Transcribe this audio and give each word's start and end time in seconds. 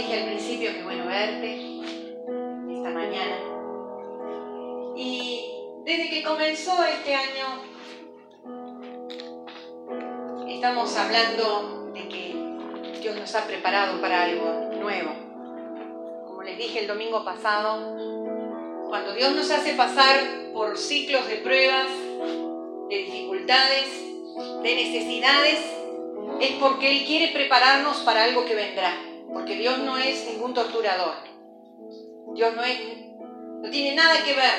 dije 0.00 0.14
al 0.14 0.24
principio, 0.24 0.72
qué 0.72 0.82
bueno 0.82 1.06
verte 1.06 1.60
esta 2.70 2.90
mañana. 2.90 3.36
Y 4.96 5.44
desde 5.84 6.08
que 6.08 6.22
comenzó 6.22 6.72
este 6.84 7.14
año, 7.14 7.62
estamos 10.48 10.96
hablando 10.96 11.90
de 11.92 12.08
que 12.08 13.00
Dios 13.02 13.16
nos 13.16 13.34
ha 13.34 13.46
preparado 13.46 14.00
para 14.00 14.24
algo 14.24 14.70
nuevo. 14.80 15.10
Como 16.26 16.42
les 16.44 16.56
dije 16.56 16.80
el 16.80 16.86
domingo 16.86 17.22
pasado, 17.22 17.96
cuando 18.88 19.12
Dios 19.12 19.34
nos 19.34 19.50
hace 19.50 19.74
pasar 19.74 20.18
por 20.54 20.78
ciclos 20.78 21.28
de 21.28 21.36
pruebas, 21.36 21.88
de 22.88 22.96
dificultades, 22.96 23.86
de 24.62 24.74
necesidades, 24.74 25.58
es 26.40 26.52
porque 26.52 26.90
Él 26.90 27.04
quiere 27.06 27.34
prepararnos 27.34 27.98
para 27.98 28.24
algo 28.24 28.46
que 28.46 28.54
vendrá. 28.54 29.09
Porque 29.32 29.56
Dios 29.56 29.78
no 29.78 29.96
es 29.96 30.26
ningún 30.26 30.54
torturador. 30.54 31.14
Dios 32.34 32.54
no, 32.54 32.62
es, 32.62 32.80
no 33.62 33.70
tiene 33.70 33.94
nada 33.94 34.22
que 34.24 34.34
ver 34.34 34.54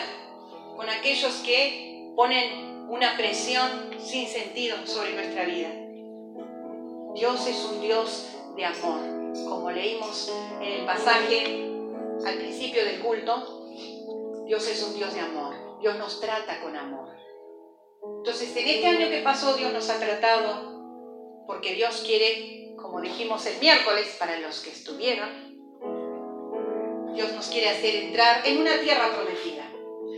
con 0.76 0.90
aquellos 0.90 1.34
que 1.46 2.12
ponen 2.16 2.88
una 2.90 3.16
presión 3.16 3.70
sin 4.00 4.28
sentido 4.28 4.78
sobre 4.86 5.14
nuestra 5.14 5.46
vida. 5.46 5.70
Dios 7.16 7.48
es 7.48 7.64
un 7.66 7.82
Dios 7.82 8.28
de 8.56 8.66
amor. 8.66 9.00
Como 9.48 9.72
leímos 9.72 10.32
en 10.62 10.74
el 10.74 10.86
pasaje 10.86 11.70
al 12.26 12.36
principio 12.36 12.84
del 12.84 13.00
culto, 13.00 13.70
Dios 14.46 14.68
es 14.68 14.84
un 14.84 14.96
Dios 14.96 15.14
de 15.14 15.22
amor. 15.22 15.80
Dios 15.80 15.98
nos 15.98 16.20
trata 16.20 16.62
con 16.62 16.76
amor. 16.76 17.10
Entonces, 18.18 18.56
en 18.56 18.68
este 18.68 18.88
año 18.88 19.10
que 19.10 19.22
pasó, 19.22 19.56
Dios 19.56 19.72
nos 19.74 19.90
ha 19.90 20.00
tratado 20.00 20.72
porque 21.48 21.74
Dios 21.74 22.04
quiere, 22.06 22.61
como 22.82 23.02
dijimos 23.02 23.46
el 23.46 23.60
miércoles, 23.60 24.16
para 24.20 24.40
los 24.40 24.60
que 24.60 24.72
estuvieron, 24.72 25.52
Dios 27.14 27.34
nos 27.34 27.48
quiere 27.48 27.70
hacer 27.70 27.96
entrar 27.96 28.46
en 28.48 28.60
una 28.60 28.80
tierra 28.80 29.12
prometida. 29.12 29.70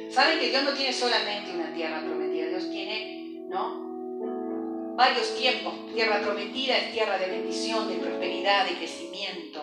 Saben 0.10 0.40
que 0.40 0.50
Dios 0.50 0.64
no 0.64 0.74
tiene 0.74 0.94
solamente 0.94 1.52
una 1.52 1.74
tierra 1.74 2.02
prometida, 2.02 2.48
Dios 2.48 2.70
tiene, 2.70 3.48
¿no? 3.50 4.96
Varios 4.96 5.36
tiempos. 5.36 5.74
Tierra 5.94 6.22
prometida 6.22 6.78
es 6.78 6.94
tierra 6.94 7.18
de 7.18 7.28
bendición, 7.28 7.88
de 7.88 7.96
prosperidad, 7.96 8.66
de 8.68 8.78
crecimiento. 8.78 9.62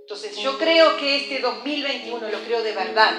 Entonces 0.00 0.36
yo 0.36 0.58
creo 0.58 0.96
que 0.96 1.16
este 1.16 1.40
2021 1.40 2.28
lo 2.28 2.38
creo 2.40 2.62
de 2.62 2.72
verdad. 2.72 3.12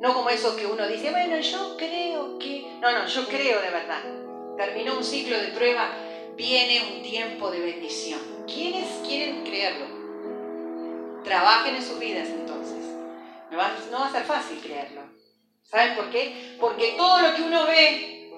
No 0.00 0.14
como 0.14 0.30
eso 0.30 0.54
que 0.54 0.66
uno 0.66 0.86
dice, 0.86 1.10
bueno, 1.10 1.40
yo 1.40 1.76
creo 1.76 2.38
que... 2.38 2.64
No, 2.80 2.92
no, 2.92 3.06
yo 3.06 3.26
creo 3.26 3.60
de 3.60 3.70
verdad. 3.70 4.02
Terminó 4.56 4.96
un 4.96 5.04
ciclo 5.04 5.36
de 5.38 5.48
prueba, 5.48 5.90
viene 6.38 6.94
un 6.94 7.02
tiempo 7.02 7.50
de 7.50 7.60
bendición. 7.60 8.20
¿Quiénes 8.46 8.86
quieren 9.06 9.44
creerlo? 9.44 11.22
Trabajen 11.24 11.74
en 11.74 11.82
sus 11.82 11.98
vidas 11.98 12.28
entonces. 12.28 12.78
No 13.50 13.58
va, 13.58 14.06
a 14.06 14.12
ser 14.12 14.22
fácil 14.22 14.60
creerlo. 14.60 15.02
¿Saben 15.64 15.96
por 15.96 16.10
qué? 16.10 16.56
Porque 16.60 16.94
todo 16.96 17.20
lo 17.20 17.34
que 17.34 17.42
uno 17.42 17.66
ve 17.66 18.30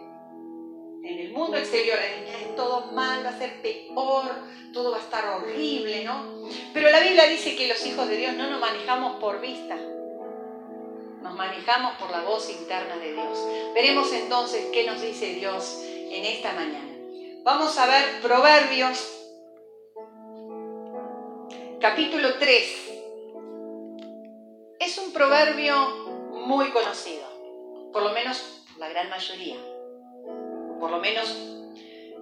en 1.05 1.19
el 1.19 1.33
mundo 1.33 1.57
exterior 1.59 1.99
es 1.99 2.57
todo 2.57 2.93
mal, 2.93 3.25
va 3.25 3.31
a 3.31 3.39
ser 3.39 3.61
peor, 3.61 4.31
todo 4.73 4.93
va 4.93 4.97
a 4.97 5.01
estar 5.01 5.25
horrible, 5.29 6.05
¿no? 6.05 6.49
Pero 6.73 6.91
la 6.91 7.01
Biblia 7.01 7.27
dice 7.27 7.55
que 7.55 7.69
los 7.69 7.85
hijos 7.87 8.09
de 8.09 8.17
Dios 8.17 8.35
no 8.35 8.51
nos 8.51 8.61
manejamos 8.61 9.21
por 9.21 9.41
vista, 9.41 9.77
nos 11.23 11.35
manejamos 11.35 11.95
por 11.97 12.11
la 12.11 12.23
voz 12.23 12.51
interna 12.51 12.97
de 12.97 13.13
Dios. 13.13 13.47
Veremos 13.75 14.13
entonces 14.13 14.67
qué 14.73 14.85
nos 14.85 15.01
dice 15.03 15.35
Dios 15.35 15.83
en 15.85 16.25
esta 16.25 16.53
mañana. 16.53 16.90
Vamos 17.43 17.79
a 17.79 17.87
ver 17.87 18.21
Proverbios 18.21 19.19
capítulo 21.81 22.35
3. 22.35 22.91
Es 24.79 24.99
un 24.99 25.11
proverbio 25.15 26.31
muy 26.47 26.71
conocido, 26.71 27.27
por 27.95 28.03
lo 28.03 28.11
menos 28.13 28.67
la 28.79 28.91
gran 28.91 29.09
mayoría, 29.09 29.57
por 30.79 30.91
lo 30.91 30.99
menos 30.99 31.35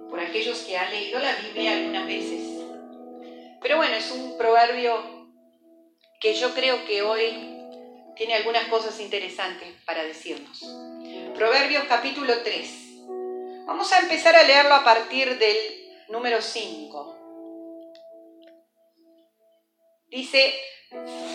por 0.09 0.21
aquellos 0.21 0.59
que 0.59 0.77
han 0.77 0.89
leído 0.89 1.19
la 1.19 1.35
Biblia 1.35 1.73
algunas 1.73 2.07
veces. 2.07 2.63
Pero 3.61 3.75
bueno, 3.75 3.95
es 3.95 4.09
un 4.11 4.37
proverbio 4.37 5.27
que 6.21 6.33
yo 6.33 6.53
creo 6.53 6.85
que 6.85 7.01
hoy 7.01 7.57
tiene 8.15 8.35
algunas 8.35 8.69
cosas 8.69 8.97
interesantes 9.01 9.67
para 9.85 10.01
decirnos. 10.03 10.63
Proverbios 11.35 11.83
capítulo 11.89 12.33
3. 12.41 12.88
Vamos 13.69 13.93
a 13.93 13.99
empezar 13.99 14.35
a 14.35 14.41
leerlo 14.41 14.73
a 14.73 14.83
partir 14.83 15.37
del 15.37 15.55
número 16.07 16.41
5. 16.41 17.15
Dice, 20.07 20.59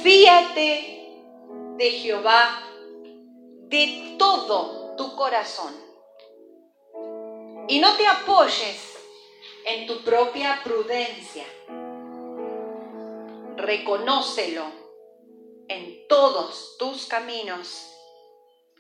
fíate 0.03 1.13
de 1.77 1.91
Jehová 1.93 2.61
de 3.69 4.17
todo 4.19 4.97
tu 4.97 5.15
corazón 5.15 5.77
y 7.69 7.79
no 7.79 7.97
te 7.97 8.05
apoyes 8.05 8.99
en 9.67 9.87
tu 9.87 10.03
propia 10.03 10.61
prudencia. 10.65 11.45
Reconócelo 13.59 14.65
en 15.69 16.09
todos 16.09 16.77
tus 16.79 17.07
caminos 17.07 17.89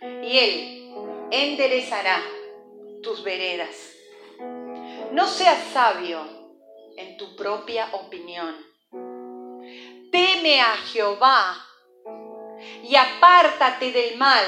y 0.00 0.38
Él 0.40 0.94
enderezará 1.30 2.20
tus 3.04 3.22
veredas. 3.22 3.92
No 5.12 5.28
seas 5.28 5.58
sabio 5.72 6.26
en 6.96 7.16
tu 7.16 7.36
propia 7.36 7.88
opinión 7.92 8.74
teme 10.14 10.60
a 10.60 10.76
Jehová 10.92 11.66
y 12.84 12.94
apártate 12.94 13.90
del 13.90 14.16
mal. 14.16 14.44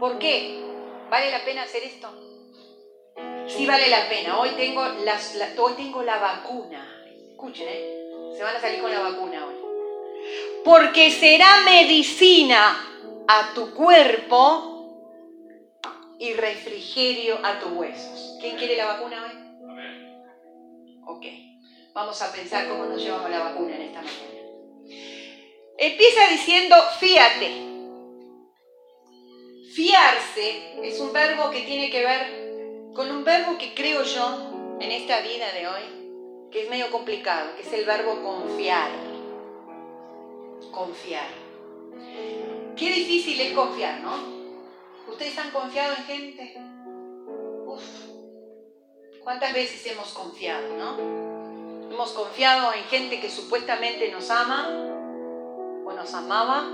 ¿Por 0.00 0.18
qué? 0.18 0.60
¿Vale 1.08 1.30
la 1.30 1.44
pena 1.44 1.62
hacer 1.62 1.84
esto? 1.84 2.08
Sí 3.46 3.66
vale 3.66 3.88
la 3.88 4.08
pena. 4.08 4.40
Hoy 4.40 4.50
tengo, 4.56 4.82
la 6.02 6.18
vacuna. 6.18 7.04
Escuchen, 7.30 7.68
¿eh? 7.68 8.34
Se 8.36 8.42
van 8.42 8.56
a 8.56 8.60
salir 8.60 8.80
con 8.80 8.90
la 8.90 8.98
vacuna 8.98 9.46
hoy. 9.46 9.54
Porque 10.64 11.12
será 11.12 11.60
medicina 11.64 12.84
a 13.28 13.54
tu 13.54 13.72
cuerpo 13.72 14.79
y 16.20 16.34
refrigerio 16.34 17.38
a 17.42 17.58
tus 17.58 17.72
huesos. 17.72 18.36
¿Quién 18.40 18.56
quiere 18.56 18.76
la 18.76 18.86
vacuna 18.86 19.24
hoy? 19.24 19.40
Ok. 21.06 21.26
Vamos 21.94 22.20
a 22.20 22.30
pensar 22.30 22.68
cómo 22.68 22.84
nos 22.84 23.02
llevamos 23.02 23.30
la 23.30 23.40
vacuna 23.40 23.74
en 23.74 23.82
esta 23.82 24.02
mañana. 24.02 24.40
Empieza 25.78 26.28
diciendo 26.28 26.76
fíate. 26.98 27.68
Fiarse 29.72 30.86
es 30.86 31.00
un 31.00 31.12
verbo 31.12 31.50
que 31.50 31.62
tiene 31.62 31.90
que 31.90 32.04
ver 32.04 32.92
con 32.94 33.10
un 33.10 33.24
verbo 33.24 33.56
que 33.56 33.72
creo 33.72 34.02
yo 34.02 34.76
en 34.78 34.90
esta 34.90 35.22
vida 35.22 35.50
de 35.52 35.68
hoy, 35.68 36.48
que 36.52 36.64
es 36.64 36.70
medio 36.70 36.90
complicado, 36.90 37.56
que 37.56 37.62
es 37.62 37.72
el 37.72 37.86
verbo 37.86 38.22
confiar. 38.22 38.90
Confiar. 40.70 41.28
Qué 42.76 42.90
difícil 42.92 43.40
es 43.40 43.52
confiar, 43.52 44.00
¿no? 44.00 44.39
¿Ustedes 45.10 45.36
han 45.38 45.50
confiado 45.50 45.94
en 45.96 46.04
gente? 46.04 46.54
Uf, 47.66 47.82
¿cuántas 49.22 49.52
veces 49.52 49.84
hemos 49.86 50.12
confiado, 50.12 50.76
no? 50.78 51.90
Hemos 51.90 52.12
confiado 52.12 52.72
en 52.72 52.84
gente 52.84 53.20
que 53.20 53.28
supuestamente 53.28 54.10
nos 54.12 54.30
ama 54.30 54.68
o 54.68 55.92
nos 55.92 56.14
amaba. 56.14 56.64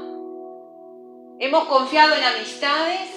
Hemos 1.39 1.65
confiado 1.65 2.15
en 2.15 2.25
amistades. 2.25 3.11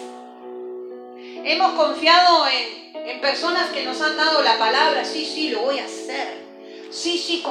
Hemos 1.44 1.74
confiado 1.74 2.48
en, 2.48 2.96
en 3.08 3.22
personas 3.22 3.70
que 3.72 3.84
nos 3.86 4.02
han 4.02 4.16
dado 4.16 4.42
la 4.42 4.58
palabra, 4.58 5.04
sí, 5.04 5.26
sí, 5.26 5.50
lo 5.50 5.62
voy 5.62 5.80
a 5.80 5.86
hacer. 5.86 6.48
Sí, 6.92 7.18
sí, 7.18 7.44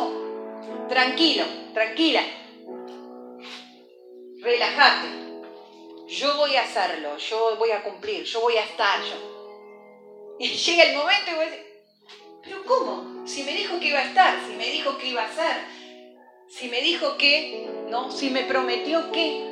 tranquilo, 0.89 1.45
tranquila. 1.75 2.23
Relájate. 4.41 5.28
Yo 6.09 6.37
voy 6.39 6.57
a 6.57 6.63
hacerlo, 6.63 7.19
yo 7.19 7.57
voy 7.59 7.71
a 7.71 7.83
cumplir, 7.83 8.25
yo 8.25 8.41
voy 8.41 8.57
a 8.57 8.65
estar. 8.65 8.99
Yo. 9.03 10.37
Y 10.39 10.49
llega 10.49 10.85
el 10.85 10.97
momento 10.97 11.31
y 11.31 11.35
voy 11.35 11.45
a 11.45 11.51
decir, 11.51 11.67
pero 12.43 12.65
¿cómo? 12.65 13.27
Si 13.27 13.43
me 13.43 13.53
dijo 13.53 13.79
que 13.79 13.89
iba 13.89 13.99
a 13.99 14.05
estar, 14.05 14.41
si 14.47 14.55
me 14.55 14.71
dijo 14.71 14.97
que 14.97 15.09
iba 15.09 15.23
a 15.23 15.27
hacer, 15.27 15.65
si 16.49 16.69
me 16.69 16.81
dijo 16.81 17.19
que, 17.19 17.69
¿no? 17.91 18.11
Si 18.11 18.31
me 18.31 18.45
prometió 18.45 19.13
que. 19.13 19.47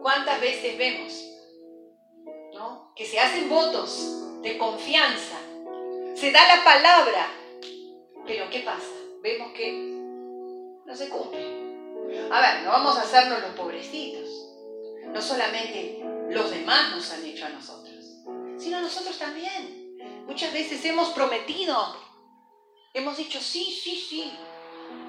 ¿Cuántas 0.00 0.40
veces 0.40 0.78
vemos, 0.78 1.28
¿no? 2.54 2.94
Que 2.96 3.04
se 3.04 3.20
hacen 3.20 3.50
votos 3.50 4.40
de 4.40 4.56
confianza, 4.56 5.36
se 6.14 6.32
da 6.32 6.56
la 6.56 6.64
palabra, 6.64 7.28
pero 8.26 8.48
¿qué 8.48 8.60
pasa? 8.60 8.94
Vemos 9.20 9.52
que 9.52 9.72
no 10.86 10.96
se 10.96 11.10
cumple. 11.10 11.44
A 12.30 12.40
ver, 12.40 12.62
no 12.62 12.70
vamos 12.70 12.96
a 12.96 13.02
hacernos 13.02 13.42
los 13.42 13.50
pobrecitos. 13.50 14.49
No 15.12 15.20
solamente 15.20 16.04
los 16.30 16.50
demás 16.50 16.94
nos 16.94 17.10
han 17.10 17.24
hecho 17.24 17.46
a 17.46 17.50
nosotros, 17.50 18.04
sino 18.58 18.80
nosotros 18.80 19.18
también. 19.18 19.96
Muchas 20.26 20.52
veces 20.52 20.84
hemos 20.84 21.08
prometido, 21.10 21.96
hemos 22.94 23.16
dicho 23.16 23.40
sí, 23.40 23.64
sí, 23.82 23.96
sí, 24.08 24.32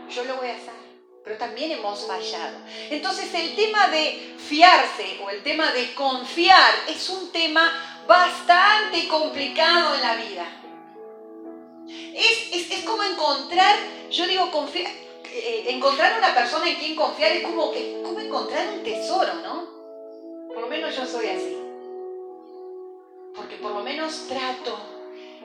yo 0.10 0.24
lo 0.24 0.38
voy 0.38 0.50
a 0.50 0.56
hacer. 0.56 0.82
Pero 1.24 1.38
también 1.38 1.72
hemos 1.72 2.08
fallado. 2.08 2.58
Entonces 2.90 3.32
el 3.36 3.56
tema 3.56 3.90
de 3.90 4.36
fiarse 4.40 5.20
o 5.24 5.30
el 5.30 5.44
tema 5.44 5.72
de 5.72 5.94
confiar 5.94 6.74
es 6.88 7.08
un 7.10 7.32
tema 7.32 8.04
bastante 8.08 9.08
complicado 9.08 9.94
en 9.94 10.02
la 10.02 10.16
vida. 10.16 10.62
Es, 12.16 12.84
como 12.84 13.04
encontrar, 13.04 13.78
yo 14.10 14.26
digo, 14.26 14.50
confiar, 14.50 14.92
eh, 15.26 15.66
encontrar 15.68 16.18
una 16.18 16.34
persona 16.34 16.68
en 16.68 16.76
quien 16.78 16.96
confiar 16.96 17.32
es 17.34 17.44
como, 17.44 17.72
es 17.74 18.04
como 18.04 18.20
encontrar 18.20 18.68
un 18.70 18.84
tesoro, 18.84 19.36
¿no? 19.36 19.81
Por 20.54 20.62
lo 20.62 20.68
menos 20.68 20.96
yo 20.96 21.06
soy 21.06 21.28
así. 21.28 21.58
Porque 23.36 23.56
por 23.58 23.72
lo 23.72 23.84
menos 23.84 24.28
trato 24.28 24.78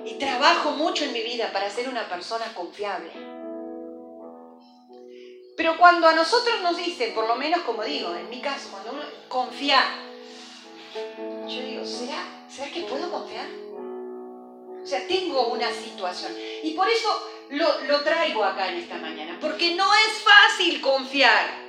y 0.04 0.14
trabajo 0.14 0.72
mucho 0.72 1.04
en 1.04 1.12
mi 1.12 1.22
vida 1.22 1.52
para 1.52 1.70
ser 1.70 1.88
una 1.88 2.08
persona 2.08 2.52
confiable. 2.54 3.10
Pero 5.56 5.78
cuando 5.78 6.06
a 6.06 6.12
nosotros 6.12 6.60
nos 6.62 6.76
dicen, 6.76 7.14
por 7.14 7.26
lo 7.26 7.36
menos 7.36 7.62
como 7.62 7.82
digo, 7.82 8.14
en 8.14 8.28
mi 8.28 8.40
caso, 8.40 8.68
cuando 8.70 8.92
uno 8.92 9.02
confía, 9.28 9.80
yo 11.46 11.60
digo, 11.62 11.84
¿será, 11.84 12.22
¿será 12.48 12.70
que 12.70 12.82
puedo 12.82 13.10
confiar? 13.10 13.46
O 14.82 14.86
sea, 14.86 15.06
tengo 15.08 15.48
una 15.48 15.72
situación. 15.72 16.32
Y 16.62 16.74
por 16.74 16.88
eso 16.88 17.08
lo, 17.50 17.80
lo 17.82 18.02
traigo 18.02 18.44
acá 18.44 18.68
en 18.68 18.76
esta 18.76 18.96
mañana, 18.98 19.38
porque 19.40 19.74
no 19.74 19.92
es 19.94 20.22
fácil 20.22 20.80
confiar. 20.80 21.65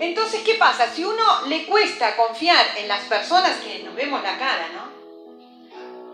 Entonces, 0.00 0.42
¿qué 0.42 0.54
pasa? 0.54 0.92
Si 0.92 1.04
uno 1.04 1.46
le 1.46 1.66
cuesta 1.66 2.16
confiar 2.16 2.66
en 2.76 2.88
las 2.88 3.04
personas 3.04 3.58
que 3.60 3.80
nos 3.84 3.94
vemos 3.94 4.22
la 4.22 4.38
cara, 4.38 4.68
¿no? 4.74 5.00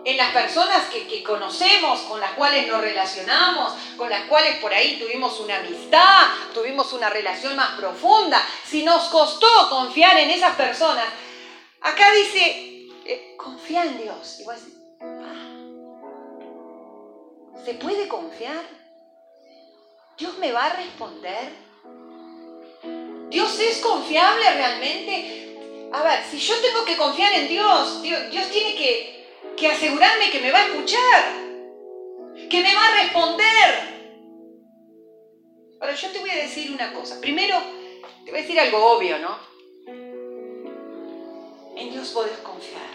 en 0.07 0.15
las 0.15 0.31
personas 0.31 0.85
que, 0.85 1.21
conocemos, 1.21 1.99
con 2.03 2.21
las 2.21 2.31
cuales 2.31 2.65
nos 2.65 2.79
relacionamos, 2.79 3.73
con 3.97 4.09
las 4.09 4.23
cuales 4.27 4.55
por 4.55 4.73
ahí 4.73 4.97
tuvimos 4.97 5.37
una 5.41 5.57
amistad, 5.57 6.27
tuvimos 6.53 6.93
una 6.93 7.09
relación 7.09 7.57
más 7.57 7.77
profunda, 7.77 8.41
si 8.65 8.83
nos 8.83 9.09
costó 9.09 9.47
confiar 9.69 10.17
en 10.17 10.29
esas 10.29 10.55
personas, 10.55 11.05
acá 11.81 12.13
dice, 12.13 12.87
eh, 13.03 13.35
confía 13.37 13.83
en 13.83 14.01
Dios. 14.01 14.39
Y 14.39 14.45
vos 14.45 14.55
ah, 15.01 15.57
¿se 17.65 17.73
puede 17.73 18.07
confiar? 18.07 18.63
¿Dios 20.17 20.37
me 20.37 20.53
va 20.53 20.67
a 20.67 20.73
responder? 20.77 21.66
¿Dios 23.29 23.59
es 23.59 23.77
confiable 23.79 24.53
realmente? 24.53 25.89
A 25.91 26.03
ver, 26.03 26.23
si 26.29 26.37
yo 26.39 26.55
tengo 26.61 26.85
que 26.85 26.97
confiar 26.97 27.33
en 27.33 27.47
Dios, 27.47 28.01
Dios, 28.01 28.49
tiene 28.51 28.75
que 28.75 29.17
que 29.57 29.67
asegurarme 29.67 30.29
que 30.29 30.39
me 30.39 30.51
va 30.51 30.59
a 30.59 30.67
escuchar, 30.67 31.23
que 32.47 32.61
me 32.61 32.75
va 32.75 32.85
a 32.85 33.03
responder. 33.03 33.97
Ahora, 35.81 35.95
yo 35.95 36.09
te 36.11 36.19
voy 36.19 36.29
a 36.29 36.35
decir 36.35 36.71
una 36.71 36.93
cosa. 36.93 37.19
Primero, 37.19 37.57
te 38.23 38.31
voy 38.31 38.39
a 38.39 38.43
decir 38.43 38.59
algo 38.59 38.85
obvio, 38.85 39.17
¿no? 39.17 39.39
En 41.75 41.91
Dios 41.91 42.09
podés 42.09 42.37
confiar. 42.37 42.89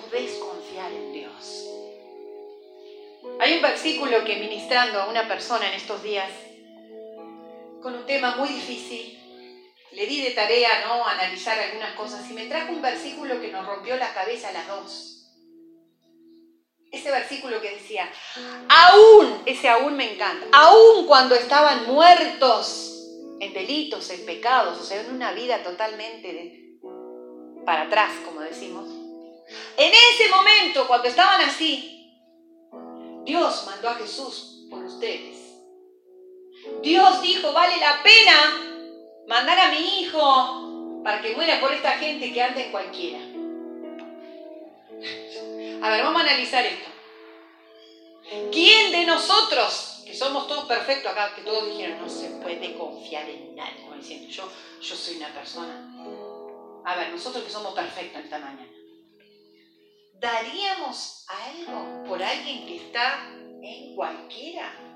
Podés 0.00 0.34
confiar 0.34 0.92
en 0.92 1.12
Dios. 1.12 1.66
Hay 3.40 3.54
un 3.54 3.62
versículo 3.62 4.24
que 4.24 4.36
ministrando 4.36 5.00
a 5.00 5.08
una 5.08 5.26
persona 5.26 5.68
en 5.68 5.74
estos 5.74 6.02
días, 6.02 6.30
con 7.82 7.94
un 7.94 8.06
tema 8.06 8.36
muy 8.36 8.48
difícil, 8.48 9.18
le 9.92 10.06
di 10.06 10.20
de 10.22 10.30
tarea 10.30 10.86
¿no? 10.86 11.04
analizar 11.06 11.58
algunas 11.58 11.94
cosas 11.94 12.28
y 12.30 12.34
me 12.34 12.46
trajo 12.46 12.72
un 12.72 12.82
versículo 12.82 13.40
que 13.40 13.50
nos 13.50 13.66
rompió 13.66 13.96
la 13.96 14.12
cabeza 14.14 14.48
a 14.48 14.52
las 14.52 14.68
dos. 14.68 15.16
Ese 16.92 17.10
versículo 17.10 17.60
que 17.60 17.70
decía, 17.70 18.10
aún, 18.68 19.42
ese 19.46 19.68
aún 19.68 19.96
me 19.96 20.12
encanta, 20.12 20.46
aún 20.52 21.06
cuando 21.06 21.36
estaban 21.36 21.86
muertos 21.86 23.06
en 23.40 23.52
delitos, 23.52 24.10
en 24.10 24.26
pecados, 24.26 24.78
o 24.78 24.84
sea, 24.84 25.00
en 25.00 25.14
una 25.14 25.32
vida 25.32 25.62
totalmente 25.62 26.78
para 27.64 27.82
atrás, 27.82 28.12
como 28.24 28.40
decimos, 28.40 28.88
en 29.76 29.92
ese 29.92 30.28
momento, 30.28 30.86
cuando 30.86 31.08
estaban 31.08 31.40
así, 31.42 32.12
Dios 33.24 33.64
mandó 33.66 33.88
a 33.88 33.94
Jesús 33.94 34.66
por 34.70 34.84
ustedes. 34.84 35.39
Dios 36.82 37.22
dijo, 37.22 37.52
vale 37.52 37.76
la 37.78 38.02
pena 38.02 38.70
mandar 39.26 39.58
a 39.58 39.70
mi 39.70 40.00
hijo 40.00 41.02
para 41.02 41.20
que 41.20 41.34
muera 41.34 41.60
por 41.60 41.72
esta 41.72 41.92
gente 41.92 42.32
que 42.32 42.42
anda 42.42 42.60
en 42.60 42.70
cualquiera. 42.70 43.18
A 45.82 45.90
ver, 45.90 46.02
vamos 46.02 46.20
a 46.20 46.24
analizar 46.24 46.64
esto. 46.64 46.90
¿Quién 48.52 48.92
de 48.92 49.06
nosotros, 49.06 50.02
que 50.04 50.14
somos 50.14 50.46
todos 50.46 50.66
perfectos 50.66 51.10
acá, 51.10 51.34
que 51.34 51.42
todos 51.42 51.66
dijeron, 51.66 52.00
no 52.00 52.08
se 52.08 52.28
puede 52.42 52.76
confiar 52.76 53.28
en 53.28 53.56
nadie, 53.56 53.82
como 53.82 53.96
diciendo, 53.96 54.28
yo, 54.28 54.48
yo 54.80 54.96
soy 54.96 55.16
una 55.16 55.32
persona. 55.32 55.86
A 56.84 56.96
ver, 56.96 57.10
nosotros 57.10 57.44
que 57.44 57.50
somos 57.50 57.74
perfectos 57.74 58.24
esta 58.24 58.38
mañana, 58.38 58.70
¿daríamos 60.14 61.26
algo 61.28 62.04
por 62.06 62.22
alguien 62.22 62.66
que 62.66 62.76
está 62.76 63.30
en 63.62 63.94
cualquiera? 63.94 64.89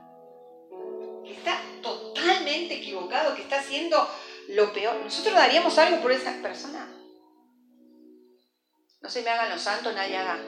Que 1.25 1.33
está 1.33 1.61
totalmente 1.83 2.75
equivocado, 2.75 3.35
que 3.35 3.43
está 3.43 3.61
haciendo 3.61 4.09
lo 4.49 4.73
peor. 4.73 4.97
¿Nosotros 4.97 5.35
daríamos 5.35 5.77
algo 5.79 6.01
por 6.01 6.13
esa 6.13 6.33
persona? 6.43 6.89
No 9.01 9.11
se 9.11 9.23
me 9.23 9.31
hagan 9.31 9.51
los 9.51 9.61
santos, 9.61 9.95
nadie 9.95 10.17
haga. 10.17 10.39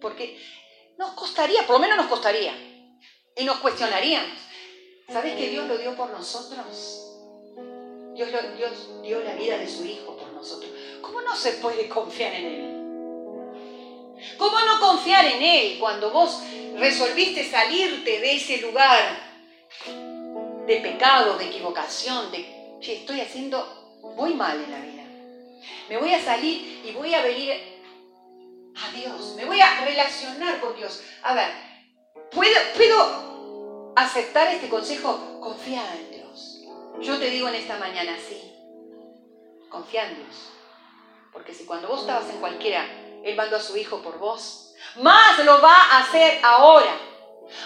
Porque 0.00 0.40
nos 0.96 1.12
costaría, 1.12 1.66
por 1.66 1.76
lo 1.76 1.80
menos 1.80 1.96
nos 1.96 2.06
costaría. 2.06 2.54
Y 3.36 3.44
nos 3.44 3.58
cuestionaríamos. 3.58 4.38
¿Sabes 5.08 5.36
que 5.36 5.48
Dios 5.48 5.66
lo 5.68 5.78
dio 5.78 5.94
por 5.96 6.10
nosotros? 6.10 7.04
Dios, 8.14 8.30
Dios 8.56 9.02
dio 9.02 9.20
la 9.20 9.34
vida 9.34 9.58
de 9.58 9.68
su 9.68 9.84
Hijo 9.84 10.16
por 10.16 10.32
nosotros. 10.32 10.70
¿Cómo 11.00 11.20
no 11.22 11.36
se 11.36 11.52
puede 11.52 11.88
confiar 11.88 12.34
en 12.34 12.46
Él? 12.46 12.78
¿Cómo 14.36 14.60
no 14.60 14.80
confiar 14.80 15.24
en 15.24 15.42
Él 15.42 15.78
cuando 15.78 16.10
vos 16.10 16.42
resolviste 16.76 17.48
salirte 17.48 18.20
de 18.20 18.36
ese 18.36 18.58
lugar 18.58 19.27
de 19.86 20.76
pecado, 20.76 21.38
de 21.38 21.46
equivocación, 21.46 22.30
de, 22.30 22.76
che, 22.80 22.98
estoy 22.98 23.20
haciendo 23.20 24.00
muy 24.16 24.34
mal 24.34 24.62
en 24.62 24.70
la 24.70 24.80
vida. 24.80 25.02
Me 25.88 25.96
voy 25.96 26.12
a 26.12 26.22
salir 26.22 26.82
y 26.84 26.92
voy 26.92 27.14
a 27.14 27.22
venir 27.22 27.52
a 28.76 28.90
Dios, 28.92 29.34
me 29.36 29.44
voy 29.44 29.60
a 29.60 29.84
relacionar 29.84 30.60
con 30.60 30.76
Dios. 30.76 31.02
A 31.22 31.34
ver, 31.34 31.48
¿puedo, 32.30 32.54
¿puedo 32.76 33.92
aceptar 33.96 34.48
este 34.48 34.68
consejo? 34.68 35.40
Confía 35.40 35.82
en 35.94 36.10
Dios. 36.10 36.60
Yo 37.00 37.18
te 37.18 37.30
digo 37.30 37.48
en 37.48 37.54
esta 37.54 37.78
mañana, 37.78 38.16
sí, 38.28 38.52
confía 39.68 40.08
en 40.08 40.16
Dios. 40.16 40.50
Porque 41.32 41.54
si 41.54 41.64
cuando 41.64 41.88
vos 41.88 42.00
estabas 42.00 42.28
en 42.30 42.40
cualquiera, 42.40 42.84
Él 43.24 43.36
mandó 43.36 43.56
a 43.56 43.60
su 43.60 43.76
Hijo 43.76 44.02
por 44.02 44.18
vos, 44.18 44.74
más 44.96 45.44
lo 45.44 45.60
va 45.60 45.74
a 45.74 46.00
hacer 46.00 46.40
ahora. 46.42 47.07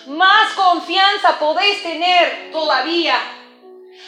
Más 0.07 0.53
confianza 0.55 1.39
podés 1.39 1.83
tener 1.83 2.51
todavía. 2.53 3.17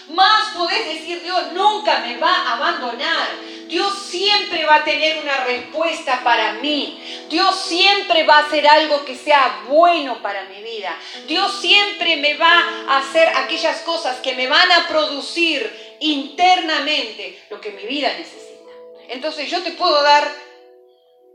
Más 0.09 0.54
podés 0.54 0.87
decir, 0.87 1.23
Dios 1.23 1.52
nunca 1.52 2.00
me 2.00 2.16
va 2.19 2.31
a 2.31 2.52
abandonar. 2.54 3.28
Dios 3.69 3.95
siempre 3.99 4.64
va 4.66 4.76
a 4.76 4.85
tener 4.85 5.19
una 5.23 5.45
respuesta 5.45 6.21
para 6.23 6.54
mí. 6.54 7.26
Dios 7.31 7.59
siempre 7.61 8.25
va 8.25 8.38
a 8.38 8.47
hacer 8.47 8.66
algo 8.66 9.04
que 9.04 9.16
sea 9.16 9.62
bueno 9.66 10.21
para 10.21 10.45
mi 10.45 10.62
vida. 10.62 10.97
Dios 11.26 11.61
siempre 11.61 12.16
me 12.19 12.35
va 12.35 12.85
a 12.88 12.99
hacer 12.99 13.28
aquellas 13.28 13.81
cosas 13.81 14.19
que 14.19 14.35
me 14.35 14.47
van 14.47 14.71
a 14.71 14.87
producir 14.87 15.97
internamente 16.00 17.43
lo 17.50 17.61
que 17.61 17.71
mi 17.71 17.85
vida 17.85 18.12
necesita. 18.19 18.71
Entonces 19.09 19.50
yo 19.50 19.62
te 19.62 19.73
puedo 19.73 20.02
dar 20.02 20.31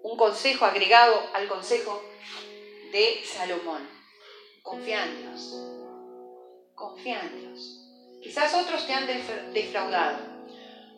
un 0.03 0.15
consejo 0.15 0.65
agregado 0.65 1.29
al 1.33 1.47
consejo 1.47 2.03
de 2.91 3.23
Salomón. 3.25 3.98
Confía 4.61 5.05
en 5.05 5.17
Dios. 5.17 5.55
Confía 6.75 7.21
en 7.21 7.39
Dios. 7.39 7.79
Quizás 8.21 8.53
otros 8.53 8.85
te 8.85 8.93
han 8.93 9.07
defraudado, 9.53 10.17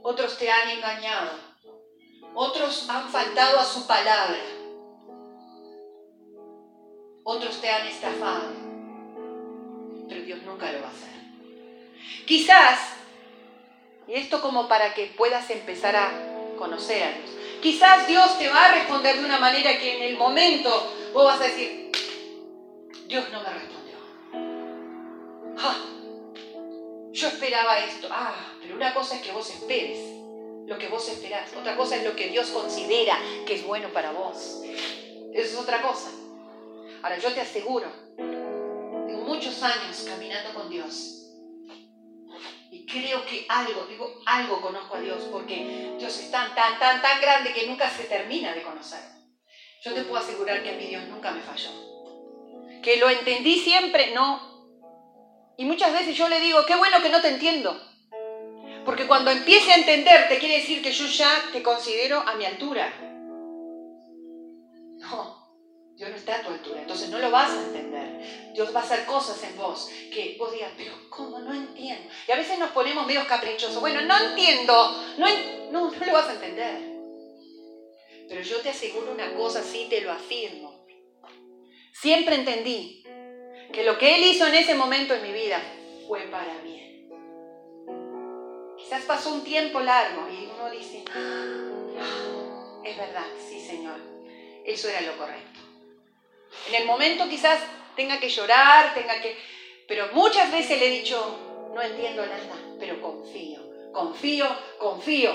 otros 0.02 0.38
te 0.38 0.50
han 0.50 0.70
engañado, 0.70 1.32
otros 2.34 2.90
han 2.90 3.10
faltado 3.10 3.60
a 3.60 3.64
su 3.64 3.86
palabra, 3.86 4.40
otros 7.24 7.62
te 7.62 7.70
han 7.70 7.86
estafado, 7.86 8.50
pero 10.10 10.22
Dios 10.24 10.42
nunca 10.44 10.72
lo 10.72 10.82
va 10.82 10.88
a 10.88 10.92
hacer. 10.92 11.10
Quizás, 12.26 12.80
y 14.08 14.14
esto 14.14 14.42
como 14.42 14.68
para 14.68 14.96
que 14.96 15.14
puedas 15.16 15.48
empezar 15.52 15.96
a 15.96 16.12
conocer 16.58 17.04
a 17.04 17.12
Dios, 17.12 17.30
quizás 17.62 18.08
Dios 18.08 18.40
te 18.40 18.50
va 18.50 18.66
a 18.66 18.74
responder 18.74 19.20
de 19.20 19.26
una 19.26 19.38
manera 19.38 19.78
que 19.78 19.98
en 19.98 20.04
el 20.04 20.18
momento 20.18 20.70
vos 21.14 21.26
vas 21.26 21.42
a 21.42 21.46
decir, 21.46 21.92
Dios 23.12 23.30
no 23.30 23.44
me 23.44 23.50
respondió. 23.50 23.98
Ah, 25.58 25.86
yo 27.12 27.28
esperaba 27.28 27.80
esto. 27.80 28.08
Ah, 28.10 28.54
pero 28.62 28.76
una 28.76 28.94
cosa 28.94 29.18
es 29.18 29.22
que 29.22 29.34
vos 29.34 29.50
esperes 29.50 30.00
lo 30.66 30.78
que 30.78 30.88
vos 30.88 31.10
esperás. 31.10 31.54
Otra 31.54 31.76
cosa 31.76 31.98
es 31.98 32.06
lo 32.06 32.16
que 32.16 32.30
Dios 32.30 32.48
considera 32.52 33.20
que 33.46 33.56
es 33.56 33.68
bueno 33.68 33.90
para 33.90 34.14
vos. 34.14 34.62
Eso 34.64 35.34
es 35.34 35.58
otra 35.58 35.82
cosa. 35.82 36.10
Ahora, 37.04 37.18
yo 37.18 37.34
te 37.34 37.42
aseguro, 37.42 37.92
tengo 38.16 39.26
muchos 39.26 39.62
años 39.62 40.06
caminando 40.08 40.54
con 40.54 40.70
Dios. 40.70 41.28
Y 42.72 42.86
creo 42.86 43.26
que 43.26 43.46
algo, 43.50 43.88
digo, 43.88 44.22
algo 44.26 44.62
conozco 44.62 44.96
a 44.96 45.02
Dios, 45.02 45.24
porque 45.30 45.96
Dios 46.00 46.18
es 46.18 46.32
tan, 46.32 46.56
tan, 46.56 46.80
tan, 46.80 47.02
tan 47.02 47.20
grande 47.20 47.52
que 47.52 47.68
nunca 47.68 47.90
se 47.90 48.06
termina 48.06 48.54
de 48.54 48.64
conocer. 48.64 49.02
Yo 49.84 49.94
te 49.94 50.04
puedo 50.04 50.24
asegurar 50.24 50.64
que 50.64 50.70
a 50.70 50.78
mi 50.78 50.86
Dios 50.86 51.06
nunca 51.10 51.32
me 51.32 51.42
falló. 51.42 51.91
Que 52.82 52.98
lo 52.98 53.10
entendí 53.10 53.60
siempre, 53.60 54.12
no. 54.12 54.52
Y 55.58 55.66
muchas 55.66 55.94
veces 55.94 56.16
yo 56.16 56.28
le 56.28 56.40
digo, 56.40 56.66
qué 56.66 56.76
bueno 56.76 57.02
que 57.02 57.10
no 57.10 57.22
te 57.22 57.28
entiendo. 57.28 57.80
Porque 58.86 59.08
cuando 59.08 59.30
empiece 59.30 59.72
a 59.72 59.78
entenderte 59.78 60.40
quiere 60.40 60.58
decir 60.58 60.82
que 60.82 60.92
yo 60.92 61.06
ya 61.06 61.50
te 61.54 61.62
considero 61.62 62.20
a 62.20 62.34
mi 62.36 62.46
altura. 62.46 62.92
No, 64.98 65.42
Dios 65.96 66.10
no 66.10 66.16
está 66.16 66.38
a 66.38 66.42
tu 66.42 66.50
altura, 66.50 66.82
entonces 66.82 67.10
no 67.10 67.20
lo 67.20 67.30
vas 67.30 67.52
a 67.52 67.62
entender. 67.62 68.52
Dios 68.54 68.76
va 68.76 68.80
a 68.80 68.84
hacer 68.84 69.06
cosas 69.06 69.44
en 69.44 69.56
vos 69.56 69.90
que 70.12 70.36
vos 70.40 70.52
digas, 70.52 70.72
pero 70.76 70.94
¿cómo? 71.10 71.40
No 71.40 71.54
entiendo. 71.54 72.10
Y 72.28 72.32
a 72.32 72.36
veces 72.36 72.58
nos 72.58 72.72
ponemos 72.72 73.06
medio 73.06 73.26
caprichosos. 73.28 73.80
Bueno, 73.80 74.02
no 74.02 74.18
entiendo, 74.18 74.74
no, 75.18 75.28
no, 75.72 75.92
no 75.92 76.06
lo 76.06 76.14
vas 76.14 76.30
a 76.30 76.34
entender. 76.34 76.92
Pero 78.28 78.42
yo 78.42 78.58
te 78.62 78.70
aseguro 78.70 79.12
una 79.12 79.34
cosa, 79.36 79.62
sí 79.62 79.88
te 79.90 80.02
lo 80.02 80.12
afirmo. 80.12 80.71
Siempre 81.92 82.36
entendí 82.36 83.04
que 83.72 83.84
lo 83.84 83.98
que 83.98 84.16
Él 84.16 84.24
hizo 84.24 84.48
en 84.48 84.56
ese 84.56 84.76
momento 84.76 85.14
en 85.14 85.24
mi 85.24 85.32
vida 85.32 85.62
fue 86.08 86.22
para 86.24 86.58
bien. 86.64 87.10
Quizás 88.78 89.04
pasó 89.04 89.34
un 89.34 89.44
tiempo 89.44 89.80
largo 89.80 90.28
y 90.30 90.50
uno 90.54 90.70
dice, 90.72 91.04
ah, 91.14 92.82
es 92.84 92.98
verdad, 92.98 93.26
sí 93.38 93.60
Señor, 93.60 94.00
eso 94.66 94.90
era 94.90 95.02
lo 95.02 95.18
correcto. 95.18 95.60
En 96.68 96.76
el 96.76 96.86
momento 96.86 97.30
quizás 97.30 97.62
tenga 97.96 98.20
que 98.20 98.30
llorar, 98.30 98.94
tenga 98.94 99.22
que... 99.22 99.38
Pero 99.88 100.10
muchas 100.14 100.52
veces 100.52 100.80
le 100.80 100.88
he 100.88 101.00
dicho, 101.00 101.70
no 101.74 101.82
entiendo 101.82 102.26
nada, 102.26 102.56
pero 102.80 103.02
confío, 103.02 103.60
confío, 103.94 104.48
confío. 104.80 105.32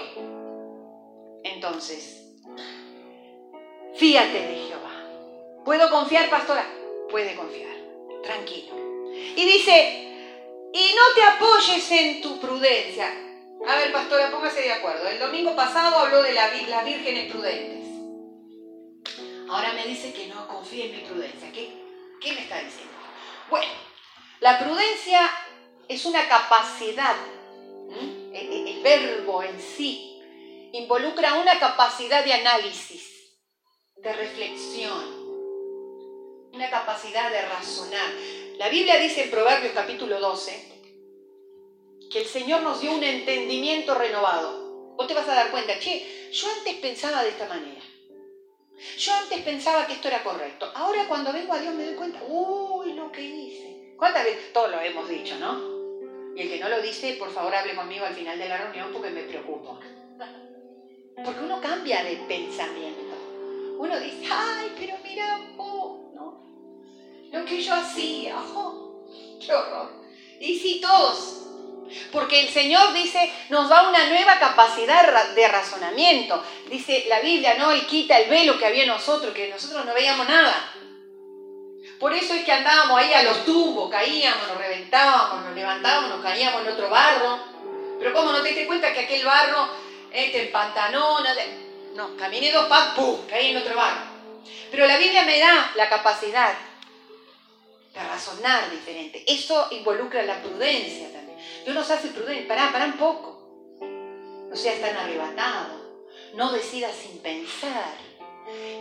Entonces, 1.45 2.35
fíate 3.95 4.41
de. 4.41 4.66
¿Puedo 5.67 5.91
confiar, 5.91 6.31
pastora? 6.31 6.65
Puede 7.11 7.35
confiar, 7.35 7.75
tranquilo. 8.23 8.73
Y 9.13 9.45
dice, 9.45 10.71
y 10.73 10.95
no 10.95 11.03
te 11.13 11.23
apoyes 11.25 11.91
en 11.91 12.21
tu 12.23 12.41
prudencia. 12.41 13.13
A 13.67 13.75
ver, 13.75 13.91
pastora, 13.91 14.31
póngase 14.31 14.63
de 14.63 14.73
acuerdo. 14.73 15.09
El 15.09 15.19
domingo 15.19 15.57
pasado 15.57 15.99
habló 15.99 16.23
de 16.23 16.35
las 16.35 16.85
vírgenes 16.85 17.33
prudentes. 17.33 17.85
Ahora 19.51 19.73
me 19.73 19.85
dice 19.87 20.13
que 20.13 20.29
no 20.29 20.47
confíe 20.47 20.87
en 20.87 20.93
mi 20.99 21.03
prudencia. 21.03 21.51
¿Qué, 21.51 21.73
qué 22.21 22.33
me 22.33 22.43
está 22.43 22.61
diciendo? 22.61 22.95
Bueno, 23.51 23.73
la 24.39 24.61
prudencia 24.61 25.29
es 25.89 26.05
una 26.05 26.29
capacidad, 26.29 27.17
el 28.33 28.83
verbo 28.85 29.43
en 29.43 29.61
sí 29.61 30.23
involucra 30.73 31.35
una 31.35 31.59
capacidad 31.59 32.25
de 32.25 32.35
análisis, 32.35 33.35
de 33.97 34.13
reflexión, 34.13 35.16
una 36.57 36.71
capacidad 36.71 37.31
de 37.31 37.43
razonar. 37.43 38.11
La 38.57 38.71
Biblia 38.71 38.97
dice 38.97 39.25
en 39.25 39.31
Proverbios 39.31 39.75
capítulo 39.75 40.19
12 40.19 40.73
que 42.11 42.21
el 42.21 42.27
Señor 42.27 42.63
nos 42.63 42.81
dio 42.81 42.93
un 42.93 43.05
entendimiento 43.05 43.95
renovado. 43.95 44.95
Vos 44.97 45.07
te 45.07 45.13
vas 45.13 45.29
a 45.29 45.35
dar 45.35 45.51
cuenta, 45.51 45.79
che, 45.79 46.31
yo 46.33 46.49
antes 46.57 46.77
pensaba 46.77 47.23
de 47.23 47.29
esta 47.29 47.47
manera. 47.47 47.83
Yo 48.97 49.13
antes 49.13 49.43
pensaba 49.43 49.87
que 49.87 49.95
esto 49.95 50.09
era 50.09 50.23
correcto. 50.23 50.71
Ahora 50.75 51.07
cuando 51.09 51.31
vengo 51.31 51.53
a 51.53 51.59
Dios 51.59 51.75
me 51.75 51.85
doy 51.85 51.95
cuenta, 51.95 52.23
uy, 52.27 52.95
lo 52.95 53.13
que 53.13 53.21
hice. 53.21 53.95
¿Cuántas 53.99 54.25
veces? 54.25 54.53
Todos 54.55 54.71
lo 54.71 54.81
hemos 54.81 55.07
dicho, 55.11 55.37
¿no? 55.39 55.77
Y 56.35 56.41
el 56.41 56.49
que 56.49 56.59
no 56.59 56.71
lo 56.71 56.81
dice, 56.81 57.17
por 57.19 57.31
favor, 57.33 57.55
hable 57.55 57.75
conmigo 57.75 58.07
al 58.07 58.15
final 58.15 58.39
de 58.39 58.49
la 58.49 58.57
reunión 58.57 58.91
porque 58.95 59.11
me 59.11 59.25
preocupo. 59.25 59.79
Porque 61.23 61.41
uno 61.41 61.61
cambia 61.61 62.03
de 62.03 62.17
pensamiento. 62.29 63.15
Uno 63.79 64.01
dice, 64.01 64.27
ay, 64.31 64.73
pero 64.79 64.95
mira 65.05 65.39
¿no? 65.57 65.76
Lo 67.33 67.45
que 67.45 67.63
yo 67.63 67.75
hacía, 67.75 68.37
oh, 68.37 69.07
qué 69.45 69.53
horror. 69.53 70.05
Y 70.41 70.59
si 70.59 70.81
todos, 70.81 71.47
porque 72.13 72.41
el 72.41 72.49
Señor 72.49 72.93
dice, 72.93 73.33
nos 73.49 73.69
da 73.69 73.89
una 73.89 74.09
nueva 74.09 74.39
capacidad 74.39 75.33
de 75.35 75.49
razonamiento. 75.49 76.43
Dice 76.69 77.05
la 77.09 77.21
Biblia, 77.21 77.55
¿no? 77.59 77.71
Él 77.71 77.87
quita 77.87 78.19
el 78.19 78.29
velo 78.29 78.59
que 78.59 78.67
había 78.67 78.83
en 78.83 78.89
nosotros, 78.89 79.35
que 79.35 79.49
nosotros 79.49 79.85
no 79.85 79.95
veíamos 79.95 80.29
nada. 80.29 80.73
Por 81.99 82.13
eso 82.13 82.35
es 82.35 82.45
que 82.45 82.53
andábamos 82.53 82.99
ahí 82.99 83.13
a 83.13 83.23
los 83.23 83.45
tumbos, 83.45 83.91
caíamos, 83.91 84.49
nos 84.49 84.59
reventábamos, 84.59 85.47
nos 85.47 85.55
levantábamos, 85.55 86.11
nos 86.11 86.23
caíamos 86.23 86.63
en 86.63 86.73
otro 86.73 86.91
barro. 86.91 87.39
Pero 87.99 88.13
¿cómo 88.13 88.33
no 88.33 88.43
te 88.43 88.49
diste 88.49 88.67
cuenta 88.67 88.93
que 88.93 89.01
aquel 89.01 89.25
barro 89.25 89.69
eh, 90.13 90.31
te 90.31 90.47
empantanó? 90.47 91.19
No, 91.95 92.17
caminé 92.17 92.53
dos 92.53 92.67
pasos, 92.67 92.95
¡pum! 92.95 93.27
caí 93.27 93.53
en 93.53 93.57
otro 93.57 93.75
barro. 93.75 94.17
Pero 94.71 94.87
la 94.87 94.99
Biblia 94.99 95.23
me 95.23 95.39
da 95.39 95.73
la 95.75 95.89
capacidad 95.89 96.53
razonar 98.05 98.71
diferente. 98.71 99.25
Eso 99.27 99.69
involucra 99.71 100.23
la 100.23 100.43
prudencia 100.43 101.13
también. 101.13 101.39
Dios 101.65 101.75
nos 101.75 101.91
hace 101.91 102.09
prudentes. 102.09 102.47
Pará, 102.47 102.71
pará 102.73 102.87
un 102.87 102.99
poco. 102.99 103.77
No 104.49 104.57
seas 104.57 104.81
tan 104.81 104.97
arrebatado. 104.97 106.05
No 106.35 106.53
decidas 106.53 106.95
sin 106.95 107.19
pensar. 107.19 107.95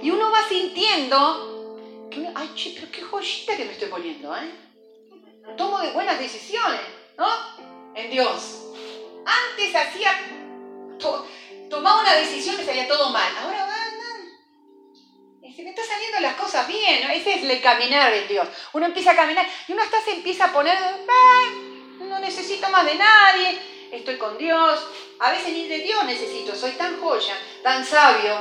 Y 0.01 0.09
uno 0.11 0.31
va 0.31 0.47
sintiendo 0.47 1.79
que, 2.11 2.27
ay, 2.33 2.51
che, 2.55 2.73
pero 2.75 2.91
qué 2.91 3.01
joyita 3.01 3.57
que 3.57 3.65
me 3.65 3.71
estoy 3.73 3.89
poniendo, 3.89 4.35
¿eh? 4.35 4.51
Tomo 5.57 5.79
de 5.79 5.91
buenas 5.91 6.19
decisiones, 6.19 6.81
¿no? 7.17 7.27
En 7.95 8.11
Dios. 8.11 8.61
Antes 9.25 9.75
hacía, 9.75 10.11
tomaba 11.69 12.01
una 12.01 12.13
decisión 12.15 12.59
y 12.59 12.63
salía 12.63 12.87
todo 12.87 13.09
mal. 13.09 13.31
Ahora 13.41 13.64
se 15.55 15.63
me 15.63 15.69
están 15.69 15.85
saliendo 15.85 16.19
las 16.19 16.35
cosas 16.35 16.67
bien, 16.67 17.03
¿no? 17.03 17.13
Ese 17.13 17.35
es 17.35 17.43
el 17.43 17.61
caminar 17.61 18.13
en 18.13 18.27
Dios. 18.27 18.47
Uno 18.73 18.87
empieza 18.87 19.11
a 19.11 19.15
caminar 19.15 19.47
y 19.67 19.71
uno 19.71 19.81
hasta 19.81 20.01
se 20.01 20.15
empieza 20.15 20.45
a 20.45 20.53
poner, 20.53 20.77
no 21.99 22.19
necesito 22.19 22.67
más 22.69 22.85
de 22.85 22.95
nadie, 22.95 23.59
estoy 23.91 24.17
con 24.17 24.37
Dios. 24.37 24.85
A 25.19 25.31
veces 25.31 25.53
ni 25.53 25.67
de 25.67 25.79
Dios 25.79 26.03
necesito, 26.03 26.53
soy 26.55 26.71
tan 26.71 26.99
joya, 26.99 27.37
tan 27.63 27.85
sabio, 27.85 28.37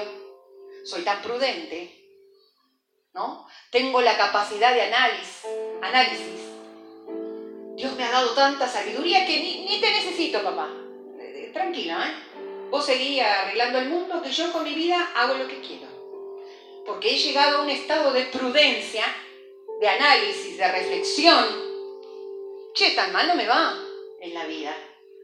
soy 0.85 1.02
tan 1.02 1.23
prudente, 1.23 2.04
¿no? 3.12 3.47
Tengo 3.71 4.00
la 4.00 4.16
capacidad 4.16 4.75
de 4.75 4.83
análisis. 4.83 6.40
Dios 7.76 7.94
me 7.97 8.04
ha 8.04 8.11
dado 8.11 8.30
tanta 8.30 8.68
sabiduría 8.68 9.25
que 9.25 9.38
ni, 9.40 9.80
te 9.80 9.90
necesito, 9.90 10.42
papá. 10.42 10.68
Eh, 11.21 11.47
eh, 11.47 11.50
tranquila, 11.52 12.09
¿eh? 12.09 12.68
Vos 12.71 12.85
seguís 12.85 13.23
arreglando 13.23 13.78
el 13.78 13.88
mundo, 13.88 14.21
que 14.21 14.30
yo 14.30 14.52
con 14.52 14.64
mi 14.64 14.75
vida 14.75 15.11
hago 15.14 15.35
lo 15.35 15.47
que 15.47 15.61
quiero. 15.61 15.94
Porque 16.87 17.14
he 17.14 17.19
llegado 17.19 17.59
a 17.59 17.62
un 17.62 17.71
estado 17.71 18.12
de 18.12 18.25
prudencia, 18.26 19.05
de 19.81 19.88
análisis, 19.88 20.57
de 20.59 20.71
reflexión, 20.71 21.64
che, 22.75 22.91
tan 22.91 23.12
mal 23.12 23.29
no 23.29 23.35
me 23.35 23.47
va 23.47 23.79
en 24.21 24.35
la 24.35 24.45
vida. 24.47 24.76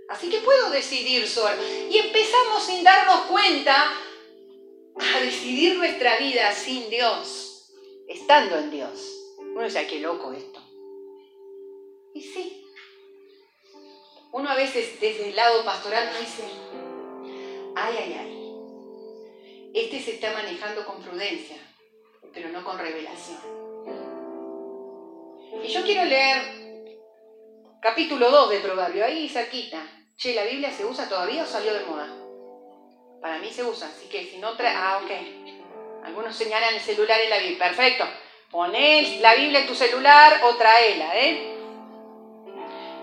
Así 0.08 0.28
que 0.28 0.38
puedo 0.38 0.70
decidir 0.70 1.26
solo. 1.26 1.56
Y 1.88 1.98
empezamos 1.98 2.64
sin 2.64 2.82
darnos 2.82 3.26
cuenta 3.26 3.96
a 4.96 5.20
decidir 5.20 5.76
nuestra 5.76 6.16
vida 6.18 6.52
sin 6.52 6.90
Dios, 6.90 7.70
estando 8.08 8.58
en 8.58 8.70
Dios. 8.70 9.16
Uno 9.38 9.62
dice, 9.64 9.86
qué 9.86 10.00
loco 10.00 10.32
esto. 10.32 10.60
Y 12.14 12.22
sí. 12.22 12.66
Uno 14.32 14.48
a 14.50 14.54
veces 14.54 15.00
desde 15.00 15.30
el 15.30 15.36
lado 15.36 15.64
pastoral 15.64 16.10
dice, 16.18 16.44
ay, 17.76 17.96
ay, 17.98 18.16
ay. 18.18 18.39
Este 19.72 20.00
se 20.00 20.12
está 20.12 20.32
manejando 20.32 20.84
con 20.84 21.00
prudencia, 21.00 21.56
pero 22.32 22.48
no 22.48 22.64
con 22.64 22.78
revelación. 22.78 23.38
Y 25.62 25.68
yo 25.68 25.82
quiero 25.82 26.04
leer 26.04 26.60
Capítulo 27.80 28.30
2 28.30 28.50
de 28.50 28.60
Proverbio, 28.60 29.04
ahí 29.04 29.28
cerquita. 29.28 29.80
Che, 30.16 30.34
¿la 30.34 30.44
Biblia 30.44 30.70
se 30.70 30.84
usa 30.84 31.08
todavía 31.08 31.44
o 31.44 31.46
salió 31.46 31.72
de 31.72 31.84
moda? 31.86 32.08
Para 33.22 33.38
mí 33.38 33.48
se 33.50 33.64
usa, 33.64 33.88
así 33.88 34.06
que 34.06 34.26
si 34.26 34.36
no 34.38 34.54
trae... 34.54 34.74
Ah, 34.76 35.00
ok. 35.02 36.04
Algunos 36.04 36.36
señalan 36.36 36.74
el 36.74 36.80
celular 36.80 37.18
en 37.20 37.30
la 37.30 37.38
Biblia. 37.38 37.68
Perfecto. 37.68 38.04
Ponés 38.50 39.20
la 39.20 39.34
Biblia 39.34 39.60
en 39.60 39.66
tu 39.66 39.74
celular 39.74 40.40
o 40.44 40.56
traela, 40.56 41.18
¿eh? 41.18 41.54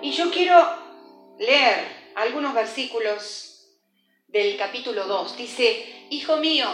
Y 0.02 0.12
yo 0.12 0.30
quiero 0.30 0.64
leer 1.40 2.12
algunos 2.16 2.54
versículos 2.54 3.47
del 4.28 4.58
capítulo 4.58 5.06
2. 5.06 5.38
Dice, 5.38 6.06
Hijo 6.10 6.38
mío, 6.38 6.68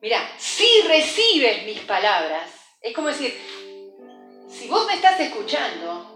mira, 0.00 0.34
si 0.38 0.82
recibes 0.82 1.64
mis 1.64 1.80
palabras, 1.80 2.50
es 2.80 2.94
como 2.94 3.08
decir, 3.08 3.38
si 4.48 4.68
vos 4.68 4.86
me 4.86 4.94
estás 4.94 5.20
escuchando, 5.20 6.08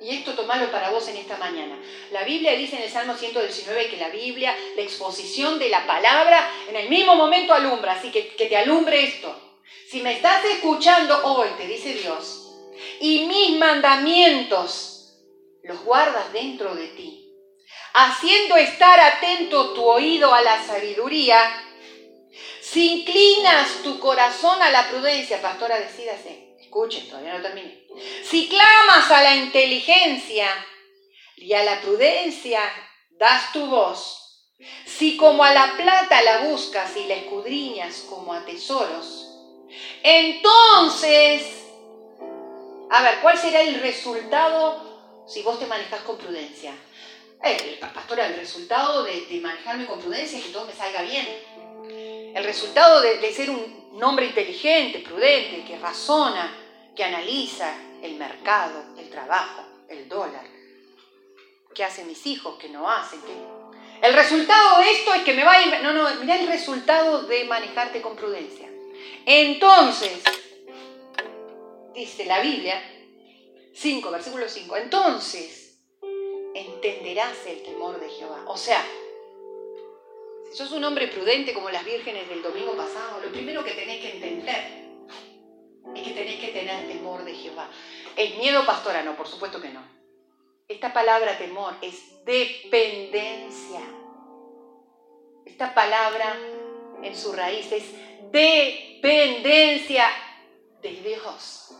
y 0.00 0.10
esto 0.10 0.34
tomalo 0.34 0.70
para 0.70 0.90
vos 0.90 1.08
en 1.08 1.16
esta 1.16 1.36
mañana. 1.38 1.78
La 2.10 2.24
Biblia 2.24 2.54
dice 2.56 2.76
en 2.76 2.82
el 2.82 2.90
Salmo 2.90 3.14
119 3.14 3.88
que 3.88 3.96
la 3.96 4.10
Biblia, 4.10 4.54
la 4.76 4.82
exposición 4.82 5.58
de 5.58 5.70
la 5.70 5.86
palabra, 5.86 6.50
en 6.68 6.76
el 6.76 6.88
mismo 6.88 7.14
momento 7.14 7.54
alumbra, 7.54 7.92
así 7.92 8.10
que 8.10 8.28
que 8.28 8.46
te 8.46 8.56
alumbre 8.56 9.02
esto. 9.02 9.34
Si 9.88 10.02
me 10.02 10.12
estás 10.12 10.44
escuchando 10.44 11.24
hoy, 11.24 11.48
te 11.56 11.66
dice 11.66 11.94
Dios, 11.94 12.52
y 13.00 13.26
mis 13.26 13.58
mandamientos 13.58 15.16
los 15.62 15.82
guardas 15.84 16.32
dentro 16.32 16.74
de 16.74 16.88
ti, 16.88 17.23
haciendo 17.94 18.56
estar 18.56 19.00
atento 19.00 19.72
tu 19.72 19.84
oído 19.88 20.34
a 20.34 20.42
la 20.42 20.62
sabiduría, 20.62 21.38
si 22.60 23.00
inclinas 23.00 23.82
tu 23.82 24.00
corazón 24.00 24.60
a 24.60 24.70
la 24.70 24.88
prudencia, 24.88 25.40
pastora, 25.40 25.78
decídase, 25.78 26.56
escuchen, 26.60 27.08
todavía 27.08 27.34
no 27.34 27.42
terminé. 27.42 27.86
Si 28.24 28.48
clamas 28.48 29.10
a 29.10 29.22
la 29.22 29.36
inteligencia 29.36 30.48
y 31.36 31.52
a 31.52 31.62
la 31.62 31.80
prudencia 31.80 32.60
das 33.10 33.52
tu 33.52 33.66
voz, 33.66 34.20
si 34.84 35.16
como 35.16 35.44
a 35.44 35.52
la 35.52 35.76
plata 35.76 36.20
la 36.22 36.38
buscas 36.38 36.96
y 36.96 37.06
la 37.06 37.14
escudriñas 37.14 38.06
como 38.08 38.34
a 38.34 38.44
tesoros, 38.44 39.30
entonces, 40.02 41.64
a 42.90 43.02
ver, 43.02 43.20
¿cuál 43.20 43.38
será 43.38 43.60
el 43.60 43.80
resultado 43.80 45.24
si 45.28 45.42
vos 45.42 45.60
te 45.60 45.66
manejas 45.66 46.00
con 46.02 46.18
prudencia? 46.18 46.74
Eh, 47.44 47.78
pastora, 47.80 48.26
el 48.26 48.36
resultado 48.36 49.04
de, 49.04 49.26
manejarme 49.42 49.86
con 49.86 50.00
prudencia 50.00 50.38
es 50.38 50.46
que 50.46 50.52
todo 50.52 50.66
me 50.66 50.72
salga 50.72 51.02
bien. 51.02 51.26
El 52.34 52.42
resultado 52.42 53.00
de, 53.00 53.18
de 53.18 53.32
ser 53.32 53.50
un 53.50 54.02
hombre 54.02 54.26
inteligente, 54.26 55.00
prudente, 55.00 55.64
que 55.64 55.78
razona, 55.78 56.56
que 56.96 57.04
analiza 57.04 57.74
el 58.02 58.14
mercado, 58.14 58.82
el 58.98 59.10
trabajo, 59.10 59.62
el 59.88 60.08
dólar, 60.08 60.46
qué 61.74 61.84
hacen 61.84 62.06
mis 62.06 62.26
hijos, 62.26 62.56
qué 62.58 62.68
no 62.68 62.90
hacen, 62.90 63.20
qué, 63.20 63.32
el 64.06 64.12
resultado 64.12 64.80
de 64.80 64.92
esto 64.92 65.14
es 65.14 65.22
que 65.22 65.32
me 65.32 65.44
va 65.44 65.52
a 65.52 65.62
ir... 65.62 65.82
No, 65.82 65.92
no, 65.92 66.14
mira 66.20 66.38
el 66.38 66.46
resultado 66.46 67.22
de 67.22 67.44
manejarte 67.44 68.02
con 68.02 68.16
prudencia. 68.16 68.68
Entonces, 69.24 70.22
dice 71.94 72.26
la 72.26 72.40
Biblia, 72.40 72.82
5, 73.72 74.10
versículo 74.10 74.46
5, 74.46 74.76
entonces 74.76 75.63
entenderás 76.66 77.46
el 77.46 77.62
temor 77.62 77.98
de 78.00 78.08
Jehová. 78.08 78.44
O 78.46 78.56
sea, 78.56 78.84
si 80.50 80.56
sos 80.56 80.72
un 80.72 80.84
hombre 80.84 81.08
prudente 81.08 81.52
como 81.52 81.70
las 81.70 81.84
vírgenes 81.84 82.28
del 82.28 82.42
domingo 82.42 82.76
pasado, 82.76 83.20
lo 83.22 83.30
primero 83.32 83.64
que 83.64 83.72
tenés 83.72 84.00
que 84.00 84.12
entender 84.12 84.84
es 85.94 86.02
que 86.02 86.10
tenés 86.10 86.40
que 86.40 86.48
tener 86.48 86.86
temor 86.88 87.24
de 87.24 87.34
Jehová. 87.34 87.68
¿Es 88.16 88.36
miedo 88.36 88.64
pastora? 88.64 89.02
No, 89.02 89.16
por 89.16 89.26
supuesto 89.26 89.60
que 89.60 89.68
no. 89.68 89.82
Esta 90.68 90.92
palabra 90.92 91.36
temor 91.36 91.74
es 91.82 92.24
dependencia. 92.24 93.80
Esta 95.44 95.74
palabra 95.74 96.36
en 97.02 97.14
su 97.16 97.32
raíz 97.32 97.70
es 97.70 97.84
dependencia 98.30 100.08
de 100.80 100.90
Dios. 100.90 101.74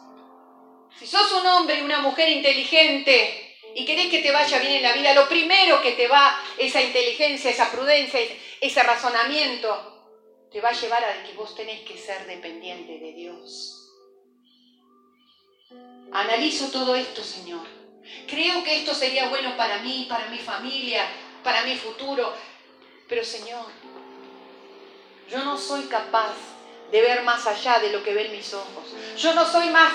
Si 0.98 1.06
sos 1.06 1.32
un 1.32 1.46
hombre 1.46 1.78
y 1.78 1.82
una 1.82 2.00
mujer 2.00 2.28
inteligente 2.28 3.43
y 3.74 3.84
querés 3.84 4.08
que 4.08 4.20
te 4.20 4.30
vaya 4.30 4.58
bien 4.58 4.72
en 4.72 4.82
la 4.82 4.92
vida, 4.92 5.14
lo 5.14 5.28
primero 5.28 5.80
que 5.80 5.92
te 5.92 6.06
va 6.06 6.38
esa 6.58 6.80
inteligencia, 6.80 7.50
esa 7.50 7.70
prudencia, 7.70 8.20
ese 8.60 8.82
razonamiento, 8.82 9.90
te 10.50 10.60
va 10.60 10.68
a 10.68 10.72
llevar 10.72 11.04
a 11.04 11.22
que 11.24 11.32
vos 11.32 11.54
tenés 11.54 11.80
que 11.80 11.98
ser 11.98 12.26
dependiente 12.26 12.98
de 12.98 13.12
Dios. 13.12 13.80
Analizo 16.12 16.70
todo 16.70 16.94
esto, 16.94 17.24
Señor 17.24 17.84
Creo 18.26 18.62
que 18.62 18.76
esto 18.76 18.94
sería 18.94 19.28
bueno 19.28 19.56
para 19.56 19.78
mí, 19.78 20.06
para 20.08 20.28
mi 20.28 20.38
familia, 20.38 21.06
para 21.42 21.62
mi 21.62 21.76
futuro. 21.76 22.32
Pero 23.08 23.24
Señor, 23.24 23.66
yo 25.30 25.44
no 25.44 25.56
soy 25.56 25.82
capaz 25.84 26.34
de 26.90 27.00
ver 27.00 27.22
más 27.22 27.46
allá 27.46 27.78
de 27.80 27.90
lo 27.90 28.02
que 28.02 28.14
ven 28.14 28.32
mis 28.32 28.52
ojos. 28.52 28.84
Yo 29.16 29.34
no 29.34 29.46
soy 29.46 29.68
más, 29.70 29.92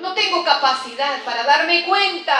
no, 0.00 0.14
tengo 0.14 0.44
capacidad 0.44 1.22
para 1.24 1.44
darme 1.44 1.84
cuenta 1.84 2.36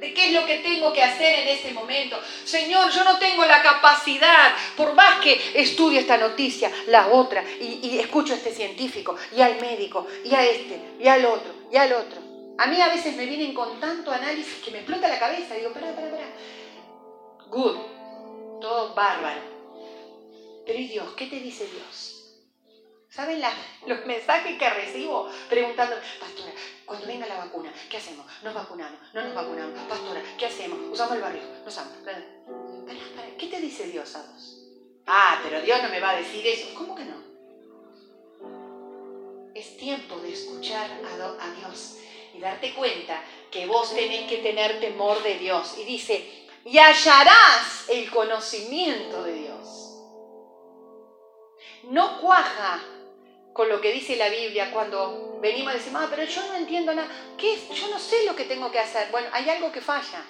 de 0.00 0.14
qué 0.14 0.26
es 0.26 0.32
lo 0.32 0.46
que 0.46 0.58
tengo 0.58 0.92
que 0.92 1.02
hacer 1.02 1.40
en 1.40 1.48
este 1.48 1.72
momento. 1.72 2.18
Señor, 2.44 2.90
yo 2.90 3.04
no 3.04 3.18
tengo 3.18 3.44
la 3.44 3.62
capacidad, 3.62 4.54
por 4.76 4.94
más 4.94 5.20
que 5.20 5.40
estudie 5.54 6.00
esta 6.00 6.16
noticia, 6.16 6.70
la 6.86 7.08
otra, 7.08 7.42
y, 7.60 7.98
escucho 7.98 8.32
a 8.32 8.36
este 8.36 8.52
científico, 8.52 9.16
y 9.36 9.40
al 9.40 9.60
médico, 9.60 10.06
y 10.24 10.34
a 10.34 10.44
este, 10.44 10.80
y 11.00 11.08
al 11.08 11.24
otro, 11.24 11.52
y 11.72 11.76
al 11.76 11.92
otro. 11.92 12.20
A 12.58 12.66
mí 12.66 12.80
a 12.80 12.88
veces 12.88 13.16
me 13.16 13.26
vienen 13.26 13.54
con 13.54 13.78
tanto 13.78 14.10
análisis 14.10 14.62
que 14.64 14.72
me 14.72 14.78
explota 14.78 15.06
la 15.06 15.18
cabeza. 15.18 15.54
Digo, 15.54 15.68
espera, 15.68 15.90
espera, 15.90 16.08
espera. 16.08 16.26
Good. 17.48 17.76
Todo 18.60 18.94
bárbaro. 18.94 19.40
Pero 20.66 20.78
¿y 20.78 20.88
Dios? 20.88 21.08
¿Qué 21.16 21.26
te 21.26 21.36
dice 21.36 21.66
Dios? 21.66 22.17
¿Saben 23.10 23.42
los 23.86 24.04
mensajes 24.04 24.58
que 24.58 24.70
recibo 24.70 25.30
preguntando, 25.48 25.96
pastora, 26.20 26.52
cuando 26.84 27.06
venga 27.06 27.26
la 27.26 27.38
vacuna, 27.38 27.72
¿qué 27.88 27.96
hacemos? 27.96 28.26
¿Nos 28.42 28.52
vacunamos? 28.52 29.00
¿No 29.14 29.22
nos 29.22 29.34
vacunamos? 29.34 29.78
Pastora, 29.88 30.22
¿qué 30.36 30.46
hacemos? 30.46 30.78
¿Usamos 30.92 31.16
el 31.16 31.22
barrio? 31.22 31.42
¿No 31.62 31.68
usamos? 31.68 31.94
¿Qué 33.38 33.46
te 33.46 33.60
dice 33.60 33.86
Dios 33.86 34.14
a 34.14 34.22
vos? 34.22 34.58
Ah, 35.06 35.40
pero 35.42 35.62
Dios 35.62 35.82
no 35.82 35.88
me 35.88 36.00
va 36.00 36.10
a 36.10 36.16
decir 36.16 36.46
eso. 36.46 36.74
¿Cómo 36.74 36.94
que 36.94 37.04
no? 37.04 37.16
Es 39.54 39.78
tiempo 39.78 40.16
de 40.18 40.34
escuchar 40.34 40.90
a 41.40 41.50
Dios 41.54 41.96
y 42.34 42.40
darte 42.40 42.74
cuenta 42.74 43.22
que 43.50 43.66
vos 43.66 43.94
tenés 43.94 44.28
que 44.28 44.38
tener 44.38 44.80
temor 44.80 45.22
de 45.22 45.38
Dios. 45.38 45.78
Y 45.78 45.84
dice, 45.84 46.46
y 46.66 46.78
hallarás 46.78 47.88
el 47.88 48.10
conocimiento 48.10 49.22
de 49.24 49.32
Dios. 49.32 49.94
No 51.84 52.20
cuaja 52.20 52.82
con 53.58 53.68
lo 53.68 53.80
que 53.80 53.90
dice 53.90 54.14
la 54.14 54.28
Biblia 54.28 54.70
cuando 54.70 55.36
venimos 55.40 55.74
y 55.74 55.78
decimos, 55.78 56.02
ah, 56.04 56.06
pero 56.08 56.22
yo 56.22 56.46
no 56.46 56.54
entiendo 56.54 56.94
nada. 56.94 57.08
¿Qué 57.36 57.54
es? 57.54 57.68
Yo 57.70 57.88
no 57.88 57.98
sé 57.98 58.24
lo 58.24 58.36
que 58.36 58.44
tengo 58.44 58.70
que 58.70 58.78
hacer. 58.78 59.08
Bueno, 59.10 59.26
hay 59.32 59.50
algo 59.50 59.72
que 59.72 59.80
falla. 59.80 60.24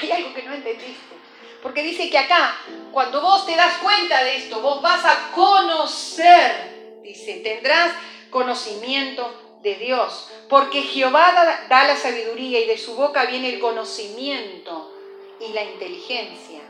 Hay 0.00 0.10
algo 0.10 0.32
que 0.32 0.44
no 0.44 0.54
entendiste. 0.54 1.14
Porque 1.62 1.82
dice 1.82 2.08
que 2.08 2.16
acá, 2.16 2.56
cuando 2.90 3.20
vos 3.20 3.44
te 3.44 3.54
das 3.54 3.76
cuenta 3.82 4.24
de 4.24 4.36
esto, 4.36 4.62
vos 4.62 4.80
vas 4.80 5.04
a 5.04 5.30
conocer, 5.32 7.00
dice, 7.02 7.40
tendrás 7.44 7.92
conocimiento 8.30 9.58
de 9.62 9.74
Dios, 9.74 10.30
porque 10.48 10.80
Jehová 10.80 11.66
da, 11.68 11.84
la 11.84 11.96
sabiduría 11.96 12.60
y 12.60 12.66
de 12.66 12.78
su 12.78 12.94
boca 12.94 13.26
viene 13.26 13.52
el 13.52 13.60
conocimiento 13.60 14.90
y 15.38 15.52
la 15.52 15.62
inteligencia. 15.62 16.62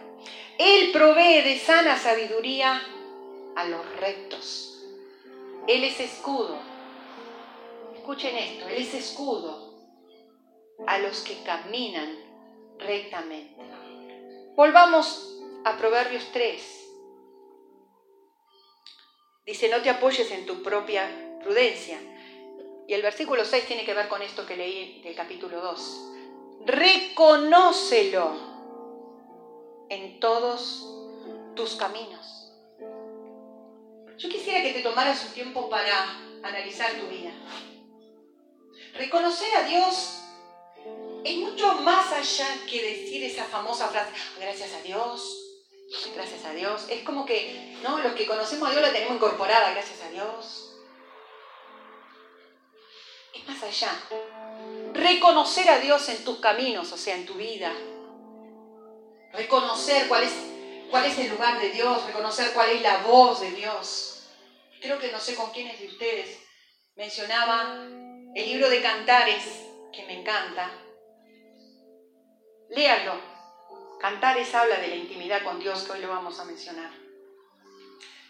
Él 0.58 0.90
provee 0.90 1.42
de 1.42 1.60
sana 1.60 1.96
sabiduría 1.96 2.82
a 3.54 3.64
los 3.66 3.96
rectos. 4.00 4.73
Él 5.66 5.84
es 5.84 6.00
escudo. 6.00 6.56
Escuchen 7.94 8.36
esto, 8.36 8.68
Él 8.68 8.82
es 8.82 8.94
escudo 8.94 9.74
a 10.86 10.98
los 10.98 11.20
que 11.20 11.42
caminan 11.42 12.14
rectamente. 12.78 13.62
Volvamos 14.56 15.40
a 15.64 15.76
Proverbios 15.76 16.28
3. 16.32 16.80
Dice, 19.46 19.68
no 19.68 19.82
te 19.82 19.90
apoyes 19.90 20.30
en 20.30 20.46
tu 20.46 20.62
propia 20.62 21.38
prudencia 21.42 21.98
y 22.86 22.92
el 22.92 23.02
versículo 23.02 23.44
6 23.44 23.66
tiene 23.66 23.84
que 23.84 23.94
ver 23.94 24.08
con 24.08 24.22
esto 24.22 24.46
que 24.46 24.56
leí 24.56 25.00
del 25.02 25.14
capítulo 25.14 25.60
2. 25.60 26.10
Reconócelo 26.66 28.32
en 29.88 30.20
todos 30.20 30.86
tus 31.54 31.76
caminos. 31.76 32.33
Yo 34.18 34.28
quisiera 34.28 34.62
que 34.62 34.72
te 34.72 34.82
tomaras 34.82 35.24
un 35.24 35.32
tiempo 35.32 35.68
para 35.68 36.18
analizar 36.42 36.92
tu 36.92 37.06
vida. 37.08 37.32
Reconocer 38.94 39.54
a 39.56 39.64
Dios 39.64 40.20
es 41.24 41.36
mucho 41.38 41.74
más 41.76 42.12
allá 42.12 42.46
que 42.68 42.82
decir 42.82 43.24
esa 43.24 43.44
famosa 43.44 43.88
frase, 43.88 44.12
gracias 44.38 44.72
a 44.74 44.82
Dios, 44.82 45.40
gracias 46.14 46.44
a 46.44 46.52
Dios. 46.52 46.86
Es 46.88 47.02
como 47.02 47.26
que, 47.26 47.76
¿no? 47.82 47.98
Los 47.98 48.12
que 48.12 48.26
conocemos 48.26 48.68
a 48.68 48.72
Dios 48.72 48.82
la 48.82 48.92
tenemos 48.92 49.16
incorporada, 49.16 49.70
gracias 49.70 50.00
a 50.02 50.10
Dios 50.10 50.74
más 53.46 53.62
allá. 53.62 53.90
Reconocer 54.92 55.68
a 55.68 55.78
Dios 55.78 56.08
en 56.08 56.24
tus 56.24 56.38
caminos, 56.38 56.92
o 56.92 56.96
sea, 56.96 57.16
en 57.16 57.26
tu 57.26 57.34
vida. 57.34 57.72
Reconocer 59.32 60.08
cuál 60.08 60.24
es, 60.24 60.32
cuál 60.94 61.06
es 61.06 61.18
el 61.18 61.30
lugar 61.30 61.60
de 61.60 61.70
Dios, 61.70 62.06
reconocer 62.06 62.52
cuál 62.52 62.70
es 62.70 62.80
la 62.80 62.98
voz 62.98 63.40
de 63.40 63.50
Dios. 63.50 64.28
Creo 64.80 64.96
que 65.00 65.10
no 65.10 65.18
sé 65.18 65.34
con 65.34 65.50
quiénes 65.50 65.80
de 65.80 65.88
ustedes 65.88 66.38
mencionaba 66.94 67.84
el 68.32 68.46
libro 68.46 68.70
de 68.70 68.80
Cantares, 68.80 69.42
que 69.92 70.06
me 70.06 70.20
encanta. 70.20 70.70
Léanlo. 72.70 73.20
Cantares 73.98 74.54
habla 74.54 74.76
de 74.76 74.86
la 74.86 74.94
intimidad 74.94 75.42
con 75.42 75.58
Dios, 75.58 75.82
que 75.82 75.90
hoy 75.90 76.00
lo 76.00 76.10
vamos 76.10 76.38
a 76.38 76.44
mencionar. 76.44 76.92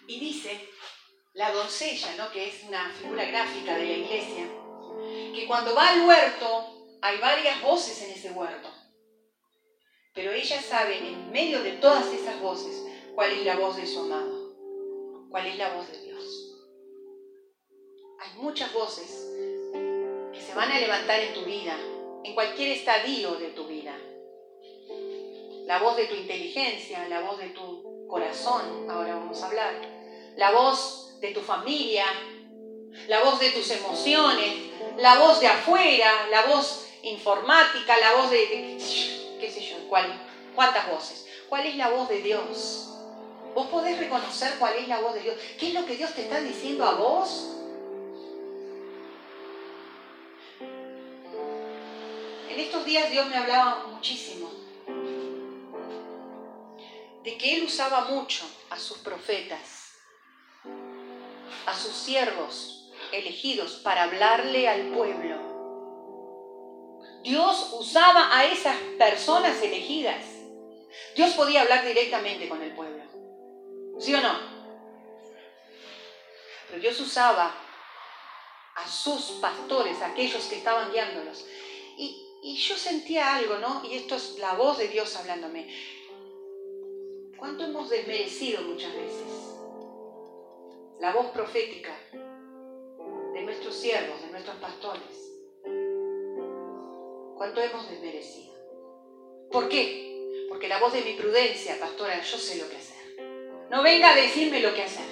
Y 0.06 0.18
dice, 0.18 0.66
la 1.34 1.52
doncella, 1.52 2.14
¿no? 2.16 2.32
que 2.32 2.48
es 2.48 2.62
una 2.62 2.90
figura 2.98 3.26
gráfica 3.26 3.76
de 3.76 3.84
la 3.84 3.92
iglesia, 3.92 4.46
que 5.34 5.44
cuando 5.46 5.74
va 5.74 5.90
al 5.90 6.06
huerto 6.06 6.96
hay 7.02 7.18
varias 7.18 7.60
voces 7.60 8.00
en 8.00 8.12
ese 8.12 8.30
huerto. 8.30 8.73
Pero 10.14 10.30
ella 10.30 10.62
sabe 10.62 10.98
en 10.98 11.32
medio 11.32 11.60
de 11.64 11.72
todas 11.72 12.06
esas 12.12 12.40
voces 12.40 12.84
cuál 13.16 13.32
es 13.32 13.44
la 13.44 13.56
voz 13.56 13.76
de 13.76 13.84
su 13.84 13.98
amado, 13.98 14.54
cuál 15.28 15.46
es 15.46 15.58
la 15.58 15.74
voz 15.74 15.90
de 15.90 16.00
Dios. 16.02 16.24
Hay 18.20 18.40
muchas 18.40 18.72
voces, 18.72 19.10
se 20.32 20.54
van 20.54 20.70
a 20.70 20.78
levantar 20.78 21.18
en 21.18 21.34
tu 21.34 21.44
vida, 21.44 21.76
en 22.22 22.32
cualquier 22.34 22.68
estadio 22.68 23.34
de 23.34 23.48
tu 23.48 23.66
vida. 23.66 23.92
La 25.66 25.80
voz 25.80 25.96
de 25.96 26.06
tu 26.06 26.14
inteligencia, 26.14 27.08
la 27.08 27.22
voz 27.22 27.38
de 27.38 27.48
tu 27.48 28.06
corazón, 28.06 28.88
ahora 28.88 29.16
vamos 29.16 29.42
a 29.42 29.46
hablar, 29.48 29.74
la 30.36 30.52
voz 30.52 31.18
de 31.18 31.32
tu 31.32 31.40
familia, 31.40 32.04
la 33.08 33.24
voz 33.24 33.40
de 33.40 33.50
tus 33.50 33.68
emociones, 33.72 34.54
la 34.96 35.18
voz 35.18 35.40
de 35.40 35.48
afuera, 35.48 36.28
la 36.30 36.46
voz 36.46 36.88
informática, 37.02 37.98
la 37.98 38.14
voz 38.14 38.30
de, 38.30 38.78
qué 39.40 39.50
sé 39.50 39.60
yo, 39.60 39.73
¿cuántas 39.88 40.90
voces? 40.90 41.26
¿Cuál 41.48 41.66
es 41.66 41.76
la 41.76 41.90
voz 41.90 42.08
de 42.08 42.22
Dios? 42.22 42.90
Vos 43.54 43.68
podés 43.68 43.98
reconocer 43.98 44.54
cuál 44.58 44.74
es 44.74 44.88
la 44.88 45.00
voz 45.00 45.14
de 45.14 45.20
Dios. 45.20 45.36
¿Qué 45.58 45.68
es 45.68 45.74
lo 45.74 45.86
que 45.86 45.96
Dios 45.96 46.12
te 46.14 46.22
está 46.22 46.40
diciendo 46.40 46.84
a 46.84 46.94
vos? 46.94 47.50
En 52.50 52.60
estos 52.60 52.84
días 52.84 53.10
Dios 53.10 53.28
me 53.28 53.36
hablaba 53.36 53.86
muchísimo 53.92 54.50
de 57.22 57.38
que 57.38 57.56
Él 57.56 57.64
usaba 57.64 58.04
mucho 58.06 58.44
a 58.70 58.78
sus 58.78 58.98
profetas, 58.98 59.92
a 61.66 61.74
sus 61.74 61.92
siervos 61.92 62.90
elegidos 63.12 63.80
para 63.82 64.04
hablarle 64.04 64.68
al 64.68 64.88
pueblo. 64.88 65.53
Dios 67.24 67.70
usaba 67.72 68.36
a 68.36 68.44
esas 68.44 68.76
personas 68.98 69.60
elegidas. 69.62 70.22
Dios 71.16 71.32
podía 71.32 71.62
hablar 71.62 71.86
directamente 71.86 72.50
con 72.50 72.60
el 72.60 72.74
pueblo. 72.74 73.02
¿Sí 73.98 74.14
o 74.14 74.20
no? 74.20 74.38
Pero 76.68 76.82
Dios 76.82 77.00
usaba 77.00 77.54
a 78.74 78.86
sus 78.86 79.38
pastores, 79.40 80.02
aquellos 80.02 80.44
que 80.44 80.56
estaban 80.56 80.92
guiándolos. 80.92 81.46
Y, 81.96 82.20
yo 82.56 82.76
sentía 82.76 83.36
algo, 83.36 83.56
¿no? 83.56 83.82
Y 83.86 83.94
esto 83.94 84.16
es 84.16 84.38
la 84.38 84.52
voz 84.52 84.76
de 84.76 84.88
Dios 84.88 85.16
hablándome. 85.16 85.66
¿Cuánto 87.38 87.64
hemos 87.64 87.88
desmerecido 87.88 88.60
muchas 88.62 88.94
veces 88.94 89.56
la 91.00 91.12
voz 91.14 91.28
profética 91.28 91.96
de 92.12 93.42
nuestros 93.42 93.74
siervos, 93.74 94.20
de 94.20 94.28
nuestros 94.28 94.56
pastores? 94.56 95.33
¿Cuánto 97.36 97.60
hemos 97.60 97.88
desmerecido? 97.90 98.54
¿Por 99.50 99.68
qué? 99.68 100.46
Porque 100.48 100.68
la 100.68 100.78
voz 100.78 100.92
de 100.92 101.02
mi 101.02 101.14
prudencia, 101.14 101.78
pastora, 101.78 102.20
yo 102.20 102.38
sé 102.38 102.56
lo 102.56 102.68
que 102.68 102.76
hacer. 102.76 102.94
No 103.70 103.82
venga 103.82 104.10
a 104.12 104.16
decirme 104.16 104.60
lo 104.60 104.74
que 104.74 104.82
hacer. 104.82 105.06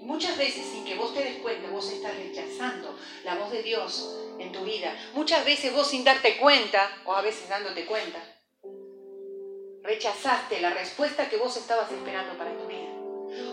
Muchas 0.00 0.36
veces 0.36 0.66
sin 0.66 0.84
que 0.84 0.94
vos 0.94 1.14
te 1.14 1.22
des 1.22 1.36
cuenta, 1.38 1.70
vos 1.70 1.90
estás 1.90 2.16
rechazando 2.16 2.96
la 3.24 3.36
voz 3.36 3.50
de 3.50 3.62
Dios 3.62 4.18
en 4.38 4.50
tu 4.52 4.64
vida. 4.64 4.94
Muchas 5.14 5.44
veces 5.44 5.72
vos 5.72 5.88
sin 5.88 6.04
darte 6.04 6.38
cuenta, 6.38 7.02
o 7.04 7.12
a 7.14 7.22
veces 7.22 7.48
dándote 7.48 7.86
cuenta, 7.86 8.18
rechazaste 9.82 10.60
la 10.60 10.70
respuesta 10.70 11.28
que 11.28 11.36
vos 11.36 11.56
estabas 11.56 11.90
esperando 11.92 12.36
para 12.36 12.56
tu 12.56 12.66
vida. 12.66 12.88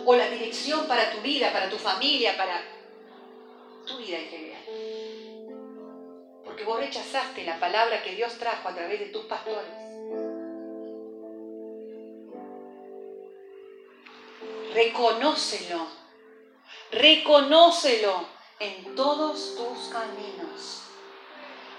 O 0.04 0.14
la 0.14 0.28
dirección 0.28 0.86
para 0.86 1.10
tu 1.12 1.20
vida, 1.20 1.52
para 1.52 1.70
tu 1.70 1.76
familia, 1.76 2.36
para 2.36 2.62
tu 3.86 3.96
vida 3.98 4.18
en 4.18 4.28
general. 4.28 4.59
Vos 6.64 6.78
rechazaste 6.78 7.44
la 7.44 7.58
palabra 7.58 8.02
que 8.02 8.14
Dios 8.14 8.36
trajo 8.38 8.68
a 8.68 8.74
través 8.74 9.00
de 9.00 9.06
tus 9.06 9.24
pastores. 9.24 9.90
reconócelo, 14.74 15.86
reconócelo 16.92 18.26
en 18.58 18.94
todos 18.94 19.56
tus 19.56 19.88
caminos. 19.88 20.82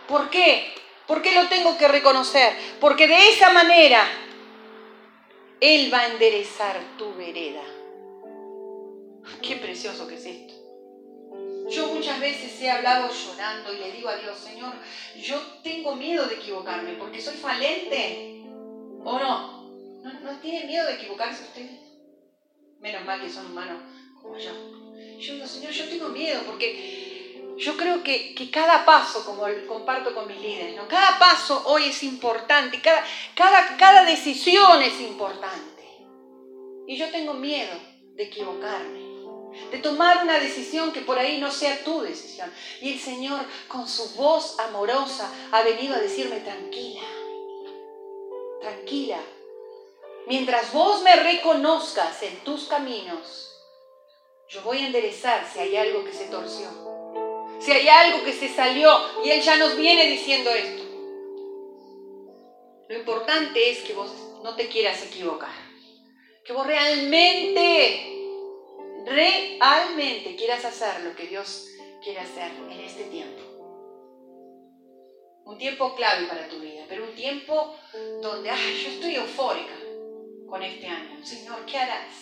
¿Por 0.08 0.30
qué? 0.30 0.74
¿Por 1.08 1.22
qué 1.22 1.34
lo 1.34 1.48
tengo 1.48 1.78
que 1.78 1.88
reconocer? 1.88 2.54
Porque 2.80 3.08
de 3.08 3.30
esa 3.30 3.52
manera 3.52 4.06
Él 5.60 5.94
va 5.94 6.02
a 6.02 6.08
enderezar 6.08 6.80
tu 6.98 7.14
vereda. 7.16 7.64
Qué 9.42 9.56
precioso 9.56 10.08
que 10.08 10.16
es 10.16 10.26
esto. 10.26 10.51
Yo 11.72 11.88
muchas 11.88 12.20
veces 12.20 12.62
he 12.62 12.70
hablado 12.70 13.10
llorando 13.10 13.74
y 13.74 13.78
le 13.78 13.94
digo 13.94 14.10
a 14.10 14.18
Dios, 14.18 14.38
Señor, 14.38 14.74
yo 15.16 15.40
tengo 15.64 15.96
miedo 15.96 16.28
de 16.28 16.36
equivocarme 16.36 16.94
porque 16.94 17.22
soy 17.22 17.36
falente. 17.36 18.44
¿O 19.04 19.18
no? 19.18 19.62
¿No, 20.04 20.32
tiene 20.42 20.66
miedo 20.68 20.86
de 20.86 20.96
equivocarse 20.96 21.44
usted? 21.44 21.70
Menos 22.82 23.06
mal 23.06 23.22
que 23.22 23.30
son 23.30 23.46
humanos 23.46 23.82
como 24.22 24.38
yo. 24.38 24.52
Yo 25.18 25.34
digo, 25.34 25.48
Señor, 25.48 25.72
yo 25.72 25.88
tengo 25.88 26.10
miedo 26.10 26.42
porque 26.46 27.42
yo 27.58 27.78
creo 27.78 28.04
que, 28.04 28.36
cada 28.52 28.84
paso, 28.84 29.24
como 29.26 29.44
comparto 29.66 30.14
con 30.14 30.28
mis 30.28 30.42
líderes, 30.42 30.76
¿no? 30.76 30.90
cada 30.90 31.18
paso 31.20 31.64
hoy 31.68 31.86
es 31.86 32.04
importante, 32.04 32.82
cada, 32.82 33.06
cada, 33.34 33.78
cada 33.78 34.04
decisión 34.04 34.82
es 34.82 35.00
importante. 35.00 35.84
Y 36.86 36.98
yo 36.98 37.10
tengo 37.12 37.34
miedo 37.34 37.80
de 38.16 38.24
equivocarme 38.24 39.01
de 39.72 39.78
tomar 39.80 40.24
una 40.24 40.40
decisión 40.40 40.92
que 40.92 41.02
por 41.02 41.20
ahí 41.20 41.40
no 41.40 41.52
sea 41.52 41.84
tu 41.84 42.02
decisión. 42.02 42.52
Y 42.82 42.94
el 42.94 43.00
Señor, 43.00 43.42
con 43.68 43.88
su 43.88 44.16
voz 44.16 44.60
amorosa, 44.60 45.32
ha 45.52 45.62
venido 45.64 45.96
a 45.96 46.00
decirme, 46.00 46.40
tranquila, 46.40 47.02
tranquila, 48.62 49.20
Mientras 50.28 50.72
vos 50.72 51.02
me 51.02 51.16
reconozcas 51.16 52.22
en 52.24 52.38
tus 52.44 52.66
caminos, 52.66 53.52
yo 54.48 54.62
voy 54.62 54.80
a 54.80 54.88
enderezar 54.88 55.46
si 55.52 55.60
hay 55.60 55.76
algo 55.76 56.06
que 56.06 56.14
se 56.14 56.26
torció, 56.26 56.68
si 57.60 57.72
hay 57.72 57.88
algo 57.90 58.24
que 58.24 58.34
se 58.34 58.48
salió 58.48 58.92
y 59.26 59.32
Él 59.32 59.42
ya 59.42 59.58
nos 59.58 59.76
viene 59.76 60.06
diciendo 60.08 60.50
esto. 60.52 60.84
Lo 62.88 62.98
importante 62.98 63.72
es 63.72 63.80
que 63.80 63.94
vos 63.94 64.12
no 64.44 64.56
te 64.56 64.68
quieras 64.68 65.02
equivocar, 65.04 65.56
que 66.46 66.54
vos 66.54 66.68
realmente, 66.68 68.11
realmente 69.06 70.36
quieras 70.36 70.66
hacer 70.66 71.04
lo 71.04 71.16
que 71.16 71.28
Dios 71.28 71.68
quiere 72.04 72.20
hacer 72.20 72.52
en 72.70 72.80
este 72.80 73.06
tiempo. 73.06 73.42
Un 75.46 75.58
tiempo 75.58 75.96
clave 75.96 76.28
para 76.28 76.48
tu 76.48 76.60
vida, 76.60 76.86
pero 76.88 77.04
un 77.06 77.16
tiempo 77.16 77.76
donde, 78.22 78.50
ay, 78.50 78.82
yo 78.84 78.90
estoy 78.92 79.16
eufórica 79.16 79.74
con 80.48 80.62
este 80.64 80.88
año. 80.88 81.26
Señor, 81.26 81.66
¿qué 81.66 81.78
harás? 81.78 82.16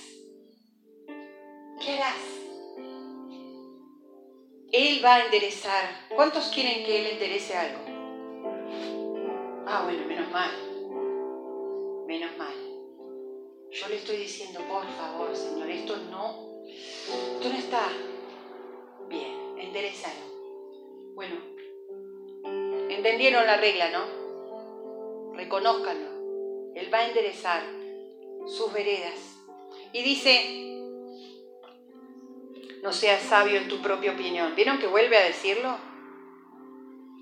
¿Qué 1.80 1.92
harás? 1.94 2.40
Él 4.72 5.04
va 5.04 5.16
a 5.16 5.26
enderezar. 5.26 6.08
¿Cuántos 6.16 6.50
quieren 6.50 6.86
que 6.86 7.00
Él 7.00 7.08
enderece 7.14 7.56
algo? 7.56 7.80
Ah, 9.66 9.82
bueno, 9.84 10.06
menos 10.06 10.30
mal. 10.32 10.52
Menos 12.08 12.38
mal. 12.38 12.54
Yo 13.72 13.88
le 13.88 13.98
estoy 13.98 14.18
diciendo, 14.18 14.60
por 14.68 14.84
favor, 14.98 15.36
Señor, 15.36 15.70
esto 15.70 15.98
no, 16.10 16.49
esto 17.10 17.50
no 17.50 17.58
está 17.58 17.88
bien, 19.08 19.58
enderezalo. 19.58 20.30
Bueno, 21.16 21.36
entendieron 22.90 23.46
la 23.46 23.58
regla, 23.58 23.90
¿no? 23.90 25.34
Reconózcanlo. 25.34 26.74
Él 26.76 26.94
va 26.94 27.00
a 27.00 27.08
enderezar 27.08 27.64
sus 28.48 28.72
veredas. 28.72 29.38
Y 29.92 30.04
dice, 30.04 30.70
no 32.82 32.94
seas 32.94 33.22
sabio 33.24 33.58
en 33.58 33.68
tu 33.68 33.82
propia 33.82 34.12
opinión. 34.12 34.56
¿Vieron 34.56 34.80
que 34.80 34.88
vuelve 34.88 35.18
a 35.18 35.24
decirlo? 35.24 35.78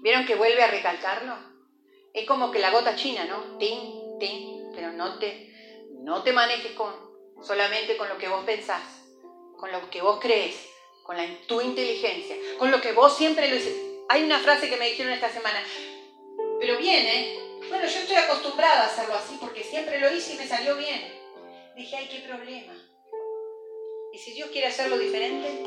¿Vieron 0.02 0.26
que 0.26 0.36
vuelve 0.36 0.62
a 0.64 0.72
recalcarlo? 0.72 1.36
Es 2.14 2.26
como 2.26 2.52
que 2.52 2.60
la 2.60 2.72
gota 2.72 2.96
china, 2.96 3.26
¿no? 3.26 3.58
Tin, 3.58 4.20
tin, 4.20 4.72
pero 4.74 4.92
no 4.92 5.18
te, 5.20 5.54
no 6.02 6.24
te 6.24 6.34
manejes 6.34 6.72
con, 6.74 6.94
solamente 7.42 7.98
con 7.98 8.10
lo 8.10 8.18
que 8.18 8.30
vos 8.30 8.44
pensás, 8.46 9.07
con 9.58 9.72
lo 9.72 9.90
que 9.90 10.02
vos 10.02 10.20
crees, 10.22 10.56
con 11.04 11.18
la, 11.18 11.26
tu 11.48 11.62
inteligencia, 11.62 12.36
con 12.58 12.72
lo 12.72 12.82
que 12.82 12.94
vos 12.94 13.16
siempre 13.18 13.50
lo 13.50 13.56
dices. 13.56 13.76
Hay 14.10 14.24
una 14.24 14.40
frase 14.40 14.70
que 14.70 14.78
me 14.78 14.90
dijeron 14.90 15.12
esta 15.12 15.30
semana, 15.30 15.62
pero 16.60 16.78
viene 16.78 17.48
bueno, 17.70 17.86
yo 17.86 18.00
estoy 18.00 18.16
acostumbrada 18.16 18.84
a 18.84 18.86
hacerlo 18.86 19.16
así 19.16 19.38
porque 19.42 19.64
siempre 19.64 20.00
lo 20.00 20.14
hice 20.14 20.34
y 20.34 20.38
me 20.38 20.48
salió 20.48 20.78
bien. 20.78 21.14
Dije, 21.76 21.96
ay, 21.98 22.08
qué 22.10 22.20
problema. 22.20 22.74
¿Y 24.14 24.18
si 24.18 24.32
Dios 24.32 24.50
quiere 24.52 24.68
hacerlo 24.68 24.98
diferente? 24.98 25.64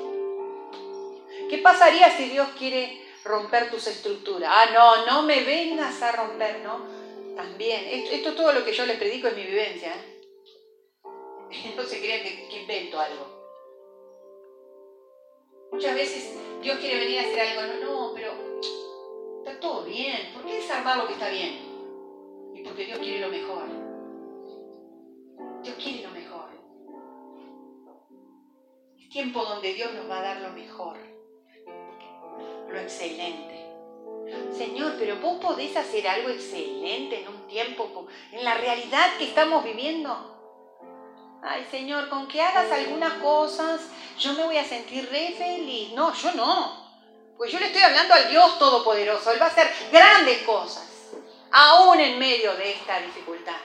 ¿Qué 1.49 1.59
pasaría 1.59 2.17
si 2.17 2.31
Dios 2.31 2.49
quiere 2.59 3.07
romper 3.25 3.71
tus 3.71 3.87
estructuras? 3.87 4.51
Ah, 4.51 4.71
no, 4.73 5.07
no 5.07 5.23
me 5.23 5.43
vengas 5.43 6.01
a 6.03 6.13
romper, 6.13 6.61
¿no? 6.61 6.87
También. 7.37 7.85
Esto, 7.87 8.31
es 8.31 8.37
todo 8.37 8.53
lo 8.53 8.65
que 8.65 8.73
yo 8.73 8.87
les 8.87 8.97
predico 8.97 9.29
en 9.29 9.37
mi 9.37 9.45
vivencia. 9.45 9.95
¿eh? 9.95 10.17
No 11.77 11.83
crean 11.85 12.23
que 12.23 12.61
invento 12.61 12.99
algo. 12.99 13.40
Muchas 15.73 15.95
veces 15.95 16.37
Dios 16.63 16.79
quiere 16.79 17.01
venir 17.01 17.19
a 17.19 17.23
hacer 17.23 17.41
algo. 17.41 17.75
No, 17.75 18.09
no, 18.09 18.15
pero 18.15 18.33
está 19.39 19.59
todo 19.61 19.85
bien. 19.85 20.33
¿Por 20.35 20.45
qué 20.45 20.57
desarmar 20.57 20.99
lo 20.99 21.07
que 21.07 21.15
está 21.15 21.31
bien? 21.31 21.59
Y 22.55 22.63
porque 22.63 22.85
Dios 22.87 22.99
quiere 22.99 23.21
lo 23.21 23.29
mejor. 23.29 23.65
Dios 25.63 25.77
quiere 25.77 26.03
lo 26.03 26.11
mejor. 26.11 26.51
Es 28.99 29.09
tiempo 29.09 29.45
donde 29.45 29.75
Dios 29.75 29.93
nos 29.95 30.11
va 30.11 30.19
a 30.19 30.23
dar 30.23 30.41
lo 30.41 30.51
mejor. 30.51 30.97
lo 32.69 32.81
excelente. 32.81 33.67
Señor, 34.53 34.95
pero 34.99 35.17
vos 35.17 35.41
podés 35.41 35.77
hacer 35.77 36.07
algo 36.07 36.29
excelente 36.29 37.21
en 37.21 37.29
un 37.29 37.47
tiempo, 37.47 38.07
en 38.33 38.45
la 38.45 38.55
realidad 38.55 39.17
que 39.19 39.25
estamos 39.25 39.65
viviendo. 39.65 40.40
Ay, 41.43 41.67
Señor, 41.71 42.09
con 42.09 42.29
que 42.29 42.43
hagas 42.43 42.71
algunas 42.71 43.15
cosas, 43.15 43.81
yo 44.19 44.35
me 44.35 44.45
voy 44.45 44.59
a 44.59 44.65
sentir 44.65 45.09
re 45.11 45.35
feliz. 45.37 45.93
No, 45.93 46.15
yo 46.15 46.33
no. 46.33 46.91
Pues 47.37 47.51
yo 47.51 47.59
le 47.59 47.67
estoy 47.67 47.81
hablando 47.81 48.13
al 48.13 48.29
Dios 48.29 48.59
Todopoderoso. 48.59 49.33
Él 49.33 49.41
va 49.41 49.47
a 49.47 49.49
hacer 49.49 49.71
grandes 49.91 50.43
cosas, 50.43 50.87
aún 51.51 51.99
en 51.99 52.19
medio 52.19 52.55
de 52.57 52.73
esta 52.73 53.01
dificultad. 53.01 53.57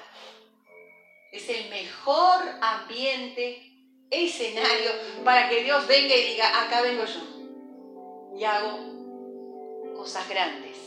Es 1.32 1.50
el 1.50 1.70
mejor 1.70 2.42
ambiente, 2.62 3.74
escenario, 4.10 4.92
para 5.26 5.50
que 5.50 5.64
Dios 5.64 5.86
venga 5.88 6.16
y 6.16 6.24
diga, 6.24 6.62
acá 6.62 6.82
vengo 6.82 7.04
yo. 7.04 8.38
Y 8.38 8.46
hago 8.46 9.94
cosas 9.98 10.28
grandes. 10.30 10.78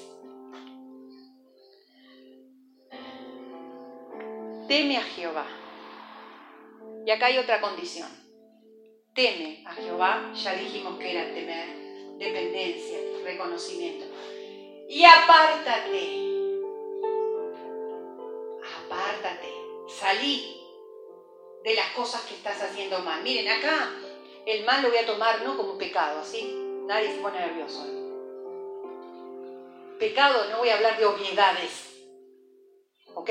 Teme 4.67 4.97
a 4.97 5.03
Jehová. 5.03 5.58
Y 7.09 7.11
acá 7.11 7.25
hay 7.25 7.39
otra 7.39 7.59
condición. 7.63 8.07
Teme 9.15 9.63
a 9.65 9.73
Jehová, 9.73 10.31
ya 10.35 10.53
dijimos 10.53 10.99
que 10.99 11.11
era 11.11 11.33
temer 11.33 11.67
dependencia, 12.19 12.99
reconocimiento. 13.25 14.05
Y 14.91 15.03
apártate. 15.07 16.21
Apártate. 18.85 19.49
Salí 19.89 20.55
de 21.65 21.75
las 21.77 21.93
cosas 21.93 22.21
que 22.27 22.35
estás 22.35 22.61
haciendo 22.61 22.99
mal. 22.99 23.23
Miren, 23.23 23.49
acá 23.49 23.91
el 24.45 24.67
mal 24.67 24.83
lo 24.83 24.91
voy 24.91 24.99
a 24.99 25.07
tomar 25.07 25.41
no 25.45 25.57
como 25.57 25.79
pecado, 25.79 26.21
así 26.21 26.55
nadie 26.85 27.15
se 27.15 27.23
pone 27.23 27.41
nervioso. 27.41 27.87
Pecado, 29.99 30.51
no 30.51 30.59
voy 30.59 30.69
a 30.69 30.75
hablar 30.75 30.99
de 30.99 31.07
obviedades. 31.07 32.05
¿Ok? 33.15 33.31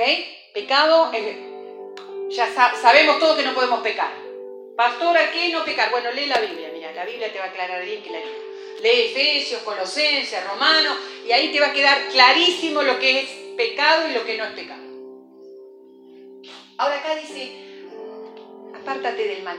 Pecado, 0.56 1.12
ya 2.30 2.54
sabemos 2.82 3.20
todo 3.20 3.36
que 3.36 3.44
no 3.44 3.54
podemos 3.54 3.82
pecar. 3.82 4.12
Pastor, 4.76 5.18
¿a 5.18 5.32
qué 5.32 5.50
no 5.50 5.64
pecar? 5.66 5.90
Bueno, 5.90 6.12
lee 6.12 6.28
la 6.28 6.40
Biblia, 6.40 6.70
mira, 6.72 6.92
la 6.92 7.06
Biblia 7.06 7.32
te 7.32 7.40
va 7.40 7.46
a 7.46 7.48
aclarar 7.48 7.84
bien 7.84 8.04
que 8.04 8.12
la 8.12 8.20
lee 8.20 9.12
Efesios, 9.12 9.62
Colosenses, 9.64 10.48
Romanos, 10.48 10.98
y 11.26 11.32
ahí 11.32 11.52
te 11.52 11.60
va 11.60 11.68
a 11.68 11.74
quedar 11.74 12.10
clarísimo 12.10 12.84
lo 12.84 13.00
que 13.00 13.22
es 13.22 13.30
pecado 13.56 14.10
y 14.10 14.14
lo 14.14 14.24
que 14.24 14.38
no 14.38 14.46
es 14.46 14.52
pecado. 14.52 14.84
Ahora 16.78 17.00
acá 17.00 17.16
dice, 17.16 17.86
apártate 18.76 19.28
del 19.28 19.44
mal. 19.44 19.58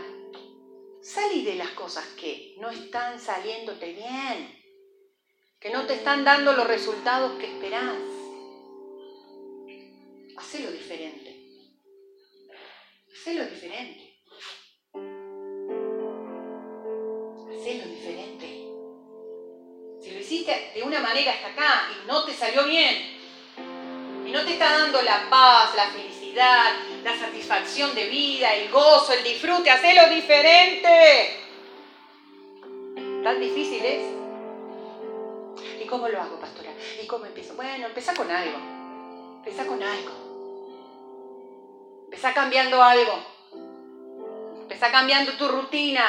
Salí 1.02 1.42
de 1.42 1.56
las 1.56 1.70
cosas 1.70 2.06
que 2.08 2.54
no 2.58 2.70
están 2.70 3.18
saliéndote 3.18 3.92
bien, 3.92 4.62
que 5.58 5.70
no 5.70 5.86
te 5.86 5.94
están 5.94 6.24
dando 6.24 6.52
los 6.52 6.66
resultados 6.66 7.38
que 7.40 7.46
esperás. 7.46 7.96
Hacelo 10.36 10.70
diferente. 10.70 11.27
Hacelo 13.28 13.44
diferente. 13.44 14.14
Hacelo 17.50 17.86
diferente 17.86 18.18
hiciste 20.18 20.72
de 20.74 20.82
una 20.82 21.00
manera 21.00 21.32
hasta 21.32 21.48
acá 21.48 21.88
y 21.92 22.06
no 22.06 22.24
te 22.24 22.32
salió 22.32 22.64
bien, 22.64 23.18
y 24.26 24.30
no 24.30 24.44
te 24.46 24.52
está 24.52 24.78
dando 24.78 25.02
la 25.02 25.28
paz, 25.28 25.74
la 25.76 25.88
felicidad, 25.88 26.72
la 27.04 27.18
satisfacción 27.18 27.94
de 27.94 28.06
vida, 28.06 28.54
el 28.54 28.70
gozo, 28.70 29.12
el 29.12 29.22
disfrute, 29.22 29.70
hacelo 29.70 30.08
diferente. 30.08 31.36
¿Tan 33.22 33.40
difícil 33.40 33.84
es? 33.84 34.04
¿Y 35.82 35.86
cómo 35.86 36.08
lo 36.08 36.20
hago, 36.20 36.40
pastora? 36.40 36.70
¿Y 37.02 37.06
cómo 37.06 37.26
empiezo? 37.26 37.54
Bueno, 37.56 37.86
empieza 37.88 38.14
con 38.14 38.30
algo. 38.30 38.58
Empieza 39.38 39.66
con 39.66 39.82
algo. 39.82 40.27
Empieza 42.18 42.34
cambiando 42.34 42.82
algo. 42.82 43.16
Empieza 44.62 44.90
cambiando 44.90 45.34
tu 45.34 45.46
rutina 45.46 46.04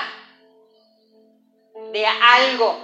de 1.92 2.04
algo. 2.04 2.76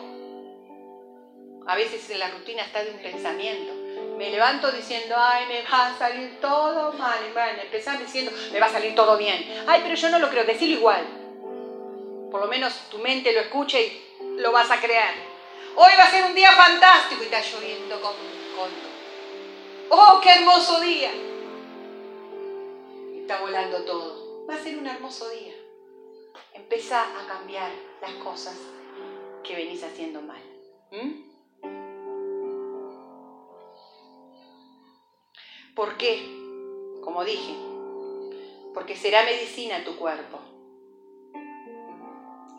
A 1.66 1.76
veces 1.76 2.08
la 2.20 2.30
rutina 2.30 2.62
está 2.62 2.84
de 2.84 2.92
un 2.92 3.00
pensamiento. 3.00 3.74
Me 4.16 4.30
levanto 4.30 4.72
diciendo, 4.72 5.16
ay, 5.18 5.48
me 5.48 5.64
va 5.64 5.88
a 5.88 5.98
salir 5.98 6.40
todo 6.40 6.94
mal. 6.94 7.18
Empezar 7.64 7.98
diciendo, 7.98 8.32
me 8.52 8.60
va 8.60 8.68
a 8.68 8.72
salir 8.72 8.94
todo 8.94 9.18
bien. 9.18 9.66
Ay, 9.66 9.82
pero 9.82 9.96
yo 9.96 10.10
no 10.12 10.20
lo 10.20 10.30
creo, 10.30 10.44
decirlo 10.44 10.76
igual. 10.76 11.04
Por 12.30 12.42
lo 12.42 12.46
menos 12.46 12.76
tu 12.92 13.00
mente 13.00 13.34
lo 13.34 13.40
escucha 13.40 13.80
y 13.80 14.06
lo 14.38 14.52
vas 14.52 14.70
a 14.70 14.80
crear. 14.80 15.16
Hoy 15.76 15.92
va 16.00 16.04
a 16.04 16.12
ser 16.12 16.26
un 16.26 16.36
día 16.36 16.52
fantástico 16.52 17.24
y 17.24 17.26
está 17.26 17.42
lloviendo 17.42 18.00
con 18.02 18.12
un 18.12 18.86
¡Oh, 19.90 20.22
qué 20.22 20.30
hermoso 20.30 20.80
día! 20.80 21.10
Está 23.26 23.42
volando 23.42 23.84
todo. 23.86 24.46
Va 24.48 24.54
a 24.54 24.60
ser 24.60 24.78
un 24.78 24.86
hermoso 24.86 25.28
día. 25.32 25.56
Empieza 26.54 27.02
a 27.02 27.26
cambiar 27.26 27.72
las 28.00 28.12
cosas 28.24 28.56
que 29.44 29.56
venís 29.56 29.84
haciendo 29.84 30.22
mal. 30.22 30.44
¿Mm? 30.92 31.24
¿Por 35.74 35.98
qué? 35.98 36.22
Como 37.04 37.26
dije, 37.26 37.56
porque 38.76 38.96
será 38.96 39.24
medicina 39.24 39.84
tu 39.84 39.96
cuerpo 39.98 40.40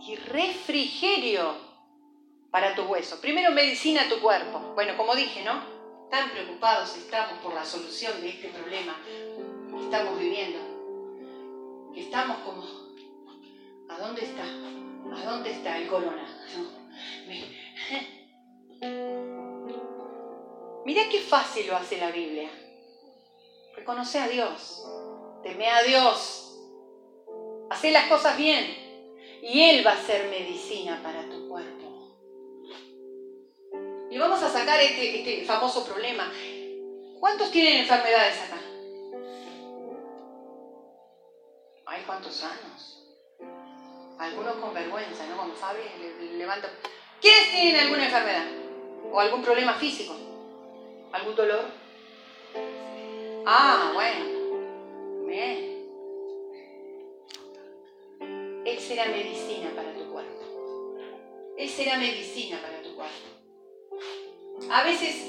y 0.00 0.16
refrigerio 0.16 1.54
para 2.50 2.74
tu 2.74 2.82
hueso. 2.86 3.20
Primero 3.20 3.52
medicina 3.52 4.08
tu 4.08 4.18
cuerpo. 4.18 4.72
Bueno, 4.74 4.96
como 4.96 5.14
dije, 5.14 5.44
¿no? 5.44 5.62
Tan 6.10 6.28
preocupados 6.30 6.96
estamos 6.96 7.38
por 7.38 7.54
la 7.54 7.64
solución 7.64 8.20
de 8.20 8.30
este 8.30 8.48
problema 8.48 8.96
estamos 9.96 10.20
viviendo. 10.20 10.58
Que 11.94 12.00
estamos 12.00 12.36
como, 12.38 12.64
¿a 13.88 13.98
dónde 13.98 14.24
está? 14.24 14.42
¿A 14.42 15.24
dónde 15.24 15.52
está 15.52 15.78
el 15.78 15.88
corona? 15.88 16.26
Mira 20.84 21.08
qué 21.10 21.20
fácil 21.20 21.68
lo 21.68 21.76
hace 21.76 21.96
la 21.96 22.10
Biblia. 22.10 22.50
Reconoce 23.74 24.18
a 24.18 24.28
Dios, 24.28 24.86
teme 25.42 25.66
a 25.68 25.82
Dios, 25.82 26.60
hace 27.70 27.90
las 27.90 28.06
cosas 28.08 28.36
bien 28.36 28.66
y 29.42 29.62
Él 29.62 29.86
va 29.86 29.92
a 29.92 30.02
ser 30.02 30.28
medicina 30.28 31.00
para 31.02 31.26
tu 31.30 31.48
cuerpo. 31.48 31.86
Y 34.10 34.18
vamos 34.18 34.42
a 34.42 34.50
sacar 34.50 34.78
este, 34.80 35.20
este 35.20 35.46
famoso 35.46 35.86
problema. 35.86 36.30
¿Cuántos 37.18 37.50
tienen 37.50 37.78
enfermedades 37.78 38.42
acá? 38.42 38.65
Hay 41.86 42.02
cuántos 42.02 42.42
años. 42.42 43.04
Algunos 44.18 44.56
con 44.56 44.74
vergüenza, 44.74 45.26
¿no? 45.26 45.36
Como 45.36 45.54
Fabi 45.54 45.82
levanta. 46.36 46.68
¿Quiénes 47.20 47.50
tienen 47.50 47.76
alguna 47.76 48.06
enfermedad? 48.06 48.46
¿O 49.12 49.20
algún 49.20 49.42
problema 49.42 49.74
físico? 49.74 50.16
¿Algún 51.12 51.36
dolor? 51.36 51.64
Ah, 53.46 53.92
bueno. 53.94 55.26
Bien. 55.26 55.76
Él 58.64 58.80
será 58.80 59.06
medicina 59.06 59.70
para 59.76 59.94
tu 59.94 60.10
cuerpo. 60.10 60.96
Él 61.56 61.68
será 61.68 61.98
medicina 61.98 62.58
para 62.60 62.82
tu 62.82 62.96
cuerpo. 62.96 64.72
A 64.72 64.82
veces 64.82 65.24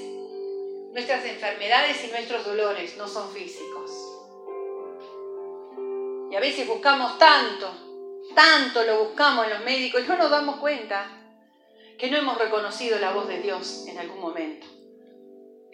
nuestras 0.92 1.24
enfermedades 1.24 2.04
y 2.04 2.08
nuestros 2.08 2.44
dolores 2.46 2.98
no 2.98 3.08
son 3.08 3.32
físicos. 3.32 4.07
A 6.38 6.40
veces 6.40 6.68
buscamos 6.68 7.18
tanto, 7.18 7.68
tanto 8.36 8.84
lo 8.84 9.06
buscamos 9.06 9.46
en 9.48 9.54
los 9.54 9.62
médicos 9.62 10.04
y 10.04 10.08
no 10.08 10.18
nos 10.18 10.30
damos 10.30 10.58
cuenta 10.58 11.10
que 11.98 12.12
no 12.12 12.18
hemos 12.18 12.38
reconocido 12.38 13.00
la 13.00 13.10
voz 13.10 13.28
de 13.28 13.40
Dios 13.40 13.86
en 13.88 13.98
algún 13.98 14.22
momento 14.22 14.68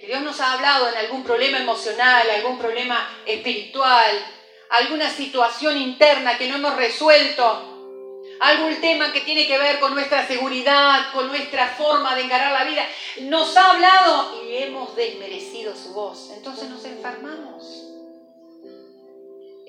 que 0.03 0.07
Dios 0.07 0.21
nos 0.21 0.39
ha 0.39 0.53
hablado 0.53 0.87
en 0.89 0.95
algún 0.95 1.23
problema 1.23 1.59
emocional, 1.59 2.29
algún 2.29 2.57
problema 2.57 3.09
espiritual, 3.25 4.25
alguna 4.69 5.09
situación 5.09 5.77
interna 5.77 6.37
que 6.37 6.47
no 6.47 6.55
hemos 6.55 6.75
resuelto, 6.77 8.21
algún 8.39 8.81
tema 8.81 9.13
que 9.13 9.21
tiene 9.21 9.47
que 9.47 9.57
ver 9.57 9.79
con 9.79 9.93
nuestra 9.93 10.27
seguridad, 10.27 11.11
con 11.13 11.27
nuestra 11.27 11.67
forma 11.67 12.15
de 12.15 12.23
encarar 12.23 12.51
la 12.53 12.63
vida, 12.63 12.85
nos 13.21 13.55
ha 13.55 13.71
hablado 13.71 14.43
y 14.45 14.57
hemos 14.57 14.95
desmerecido 14.95 15.75
su 15.75 15.93
voz. 15.93 16.31
Entonces 16.31 16.69
nos 16.69 16.83
enfermamos. 16.85 17.92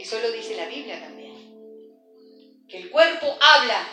Eso 0.05 0.21
lo 0.21 0.31
dice 0.33 0.55
la 0.55 0.67
Biblia 0.67 1.01
también. 1.01 1.35
Que 2.69 2.77
el 2.77 2.91
cuerpo 2.91 3.39
habla 3.41 3.89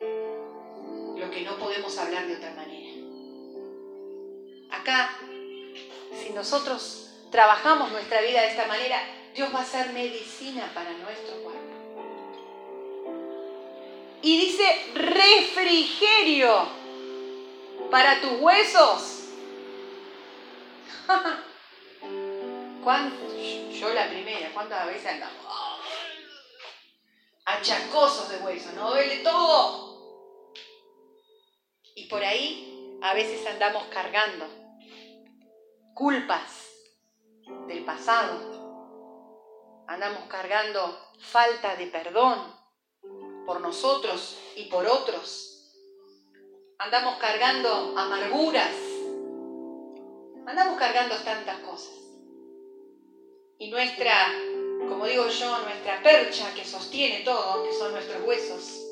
lo 0.00 1.30
que 1.30 1.42
no 1.42 1.58
podemos 1.58 1.98
hablar 1.98 2.26
de 2.26 2.36
otra 2.36 2.54
manera. 2.54 2.90
Acá 4.70 5.14
si 6.18 6.30
nosotros 6.30 7.10
trabajamos 7.30 7.92
nuestra 7.92 8.22
vida 8.22 8.40
de 8.40 8.48
esta 8.48 8.66
manera, 8.66 8.98
Dios 9.34 9.54
va 9.54 9.60
a 9.60 9.66
ser 9.66 9.92
medicina 9.92 10.70
para 10.72 10.90
nuestro 10.92 11.34
cuerpo. 11.42 11.60
Y 14.22 14.40
dice 14.40 14.64
refrigerio 14.94 16.66
para 17.90 18.22
tus 18.22 18.40
huesos. 18.40 19.24
¿Cuánto? 22.82 23.22
Yo 23.82 23.92
la 23.92 24.08
primera, 24.08 24.48
¿cuántas 24.54 24.86
veces 24.86 25.06
andamos? 25.08 25.44
Achacosos 27.44 28.28
de 28.28 28.36
hueso, 28.36 28.70
no 28.76 28.90
duele 28.90 29.24
todo. 29.24 30.52
Y 31.96 32.06
por 32.06 32.22
ahí 32.22 32.96
a 33.02 33.12
veces 33.12 33.44
andamos 33.44 33.82
cargando 33.86 34.46
culpas 35.94 36.68
del 37.66 37.84
pasado. 37.84 39.82
Andamos 39.88 40.26
cargando 40.28 40.96
falta 41.18 41.74
de 41.74 41.88
perdón 41.88 42.54
por 43.44 43.60
nosotros 43.60 44.38
y 44.54 44.66
por 44.66 44.86
otros. 44.86 45.74
Andamos 46.78 47.16
cargando 47.16 47.98
amarguras. 47.98 48.76
Andamos 50.46 50.78
cargando 50.78 51.16
tantas 51.24 51.58
cosas. 51.58 52.01
Y 53.62 53.70
nuestra, 53.70 54.12
como 54.88 55.06
digo 55.06 55.28
yo, 55.28 55.58
nuestra 55.60 56.02
percha 56.02 56.52
que 56.52 56.64
sostiene 56.64 57.20
todo, 57.20 57.62
que 57.62 57.72
son 57.72 57.92
nuestros 57.92 58.24
huesos, 58.24 58.88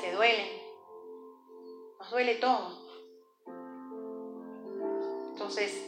se 0.00 0.12
duelen. 0.12 0.48
Nos 1.98 2.10
duele 2.10 2.36
todo. 2.36 2.82
Entonces, 5.32 5.84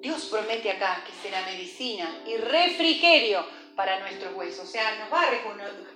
Dios 0.00 0.24
promete 0.30 0.70
acá 0.70 1.04
que 1.06 1.12
será 1.12 1.44
medicina 1.44 2.22
y 2.26 2.38
refrigerio 2.38 3.44
para 3.76 4.00
nuestros 4.00 4.34
huesos. 4.34 4.66
O 4.66 4.72
sea, 4.72 5.00
nos 5.00 5.12
va 5.12 5.24
a 5.24 5.30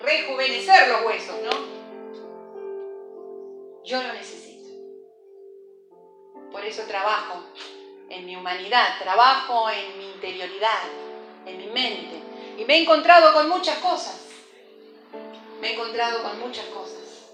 rejuvenecer 0.00 0.88
los 0.88 1.02
huesos, 1.06 1.36
¿no? 1.44 1.50
Yo 3.84 4.02
lo 4.02 4.12
necesito. 4.12 4.68
Por 6.52 6.62
eso 6.62 6.82
trabajo 6.82 7.42
en 8.08 8.24
mi 8.24 8.36
humanidad, 8.36 8.98
trabajo 8.98 9.68
en 9.70 9.98
mi 9.98 10.10
interioridad, 10.12 10.82
en 11.44 11.58
mi 11.58 11.66
mente. 11.66 12.20
Y 12.58 12.64
me 12.64 12.76
he 12.76 12.82
encontrado 12.82 13.32
con 13.32 13.48
muchas 13.48 13.78
cosas. 13.78 14.20
Me 15.60 15.70
he 15.70 15.72
encontrado 15.74 16.22
con 16.22 16.38
muchas 16.40 16.66
cosas 16.66 17.26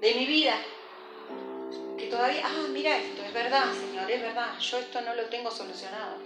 de 0.00 0.14
mi 0.14 0.26
vida 0.26 0.56
que 1.96 2.06
todavía, 2.06 2.42
ah, 2.44 2.66
mira 2.72 2.96
esto, 2.96 3.22
es 3.22 3.32
verdad, 3.32 3.72
Señor, 3.72 4.10
es 4.10 4.20
verdad, 4.20 4.58
yo 4.58 4.78
esto 4.78 5.00
no 5.02 5.14
lo 5.14 5.26
tengo 5.26 5.50
solucionado. 5.50 6.18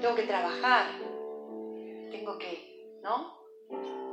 Tengo 0.00 0.14
que 0.14 0.24
trabajar, 0.24 0.86
tengo 2.10 2.38
que, 2.38 2.98
¿no? 3.02 3.42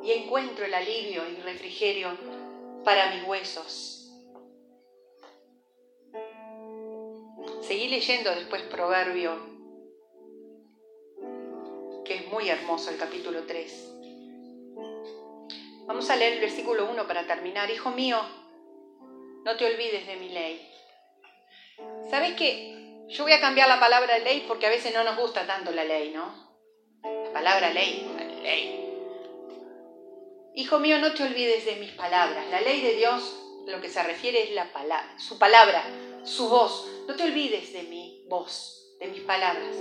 Y 0.01 0.11
encuentro 0.11 0.65
el 0.65 0.73
alivio 0.73 1.27
y 1.27 1.35
refrigerio 1.41 2.17
para 2.85 3.11
mis 3.11 3.23
huesos. 3.23 4.00
Seguí 7.71 7.87
leyendo 7.87 8.35
después 8.35 8.63
Proverbio, 8.63 9.31
que 12.03 12.15
es 12.15 12.27
muy 12.27 12.49
hermoso 12.49 12.89
el 12.89 12.97
capítulo 12.97 13.43
3. 13.43 13.93
Vamos 15.85 16.09
a 16.09 16.17
leer 16.17 16.33
el 16.33 16.41
versículo 16.41 16.91
1 16.91 17.07
para 17.07 17.25
terminar. 17.25 17.71
Hijo 17.71 17.91
mío, 17.91 18.19
no 19.45 19.55
te 19.55 19.65
olvides 19.67 20.05
de 20.05 20.17
mi 20.17 20.27
ley. 20.27 20.69
¿Sabes 22.09 22.33
qué? 22.33 23.05
Yo 23.07 23.23
voy 23.23 23.31
a 23.31 23.39
cambiar 23.39 23.69
la 23.69 23.79
palabra 23.79 24.19
ley 24.19 24.43
porque 24.49 24.65
a 24.65 24.69
veces 24.69 24.93
no 24.93 25.05
nos 25.05 25.15
gusta 25.15 25.47
tanto 25.47 25.71
la 25.71 25.85
ley, 25.85 26.11
¿no? 26.11 26.25
La 27.03 27.31
palabra 27.31 27.69
ley, 27.69 28.05
la 28.17 28.41
ley. 28.41 28.85
Hijo 30.55 30.77
mío, 30.79 30.99
no 30.99 31.13
te 31.13 31.23
olvides 31.23 31.63
de 31.63 31.77
mis 31.77 31.93
palabras. 31.93 32.49
La 32.51 32.59
ley 32.59 32.81
de 32.81 32.95
Dios, 32.95 33.33
lo 33.65 33.79
que 33.79 33.87
se 33.87 34.03
refiere 34.03 34.43
es 34.43 34.51
la 34.51 34.73
palabra, 34.73 35.17
su 35.17 35.39
palabra, 35.39 35.85
su 36.25 36.49
voz. 36.49 36.85
No 37.11 37.17
te 37.17 37.23
olvides 37.23 37.73
de 37.73 37.83
mi 37.83 38.23
voz, 38.29 38.95
de 39.01 39.07
mis 39.07 39.19
palabras. 39.23 39.75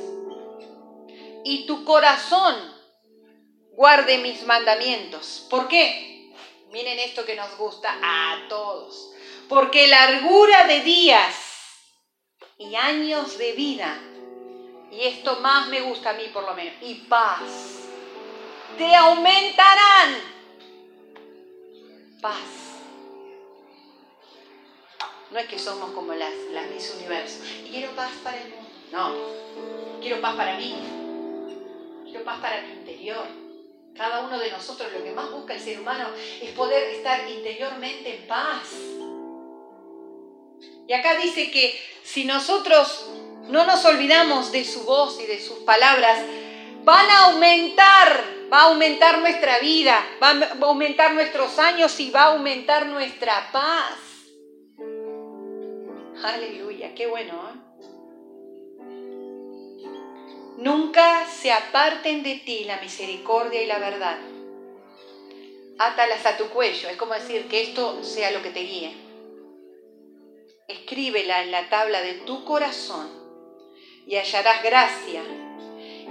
Y 1.44 1.64
tu 1.64 1.84
corazón 1.84 2.56
guarde 3.70 4.18
mis 4.18 4.44
mandamientos. 4.46 5.46
¿Por 5.48 5.68
qué? 5.68 6.32
Miren 6.72 6.98
esto 6.98 7.24
que 7.24 7.36
nos 7.36 7.56
gusta 7.56 7.96
a 8.02 8.48
todos. 8.48 9.12
Porque 9.48 9.86
largura 9.86 10.66
de 10.66 10.80
días 10.80 11.36
y 12.58 12.74
años 12.74 13.38
de 13.38 13.52
vida, 13.52 13.96
y 14.90 15.02
esto 15.02 15.38
más 15.38 15.68
me 15.68 15.82
gusta 15.82 16.10
a 16.10 16.14
mí 16.14 16.24
por 16.32 16.42
lo 16.42 16.54
menos, 16.54 16.74
y 16.80 16.94
paz, 16.94 17.84
te 18.76 18.92
aumentarán. 18.92 20.16
Paz 22.20 22.69
no 25.30 25.38
es 25.38 25.46
que 25.46 25.58
somos 25.58 25.90
como 25.92 26.12
las, 26.14 26.32
las 26.52 26.68
Miss. 26.70 26.94
Y 27.64 27.70
quiero 27.70 27.92
paz 27.92 28.10
para 28.22 28.36
el 28.36 28.48
mundo. 28.48 28.68
No. 28.90 29.14
Quiero 30.00 30.20
paz 30.20 30.34
para 30.34 30.56
mí. 30.56 30.74
Quiero 32.04 32.24
paz 32.24 32.40
para 32.40 32.62
mi 32.62 32.72
interior. 32.72 33.26
Cada 33.96 34.20
uno 34.20 34.38
de 34.38 34.50
nosotros 34.50 34.90
lo 34.92 35.04
que 35.04 35.12
más 35.12 35.30
busca 35.30 35.54
el 35.54 35.60
ser 35.60 35.80
humano 35.80 36.08
es 36.40 36.50
poder 36.52 36.82
estar 36.94 37.28
interiormente 37.28 38.16
en 38.16 38.26
paz. 38.26 38.74
Y 40.88 40.92
acá 40.92 41.16
dice 41.16 41.50
que 41.50 41.80
si 42.02 42.24
nosotros 42.24 43.06
no 43.48 43.64
nos 43.66 43.84
olvidamos 43.84 44.50
de 44.50 44.64
su 44.64 44.82
voz 44.84 45.20
y 45.20 45.26
de 45.26 45.40
sus 45.40 45.60
palabras, 45.60 46.24
van 46.82 47.08
a 47.08 47.24
aumentar, 47.26 48.24
va 48.52 48.62
a 48.62 48.64
aumentar 48.64 49.18
nuestra 49.18 49.58
vida, 49.60 50.04
va 50.20 50.30
a 50.30 50.66
aumentar 50.66 51.14
nuestros 51.14 51.58
años 51.58 51.98
y 52.00 52.10
va 52.10 52.22
a 52.22 52.32
aumentar 52.32 52.86
nuestra 52.86 53.50
paz. 53.52 54.09
Aleluya, 56.24 56.94
qué 56.94 57.06
bueno. 57.06 57.35
¿eh? 57.48 57.70
Nunca 60.59 61.26
se 61.26 61.52
aparten 61.52 62.22
de 62.22 62.37
ti 62.37 62.64
la 62.64 62.80
misericordia 62.80 63.62
y 63.62 63.66
la 63.66 63.78
verdad. 63.78 64.18
Átalas 65.78 66.26
a 66.26 66.37
tu 66.37 66.48
cuello, 66.50 66.90
es 66.90 66.96
como 66.98 67.14
decir 67.14 67.48
que 67.48 67.62
esto 67.62 68.04
sea 68.04 68.30
lo 68.30 68.42
que 68.42 68.50
te 68.50 68.61
guíe. 68.61 68.94
Escríbela 70.68 71.42
en 71.42 71.50
la 71.50 71.70
tabla 71.70 72.02
de 72.02 72.14
tu 72.14 72.44
corazón 72.44 73.09
y 74.06 74.16
hallarás 74.16 74.62
gracia 74.62 75.22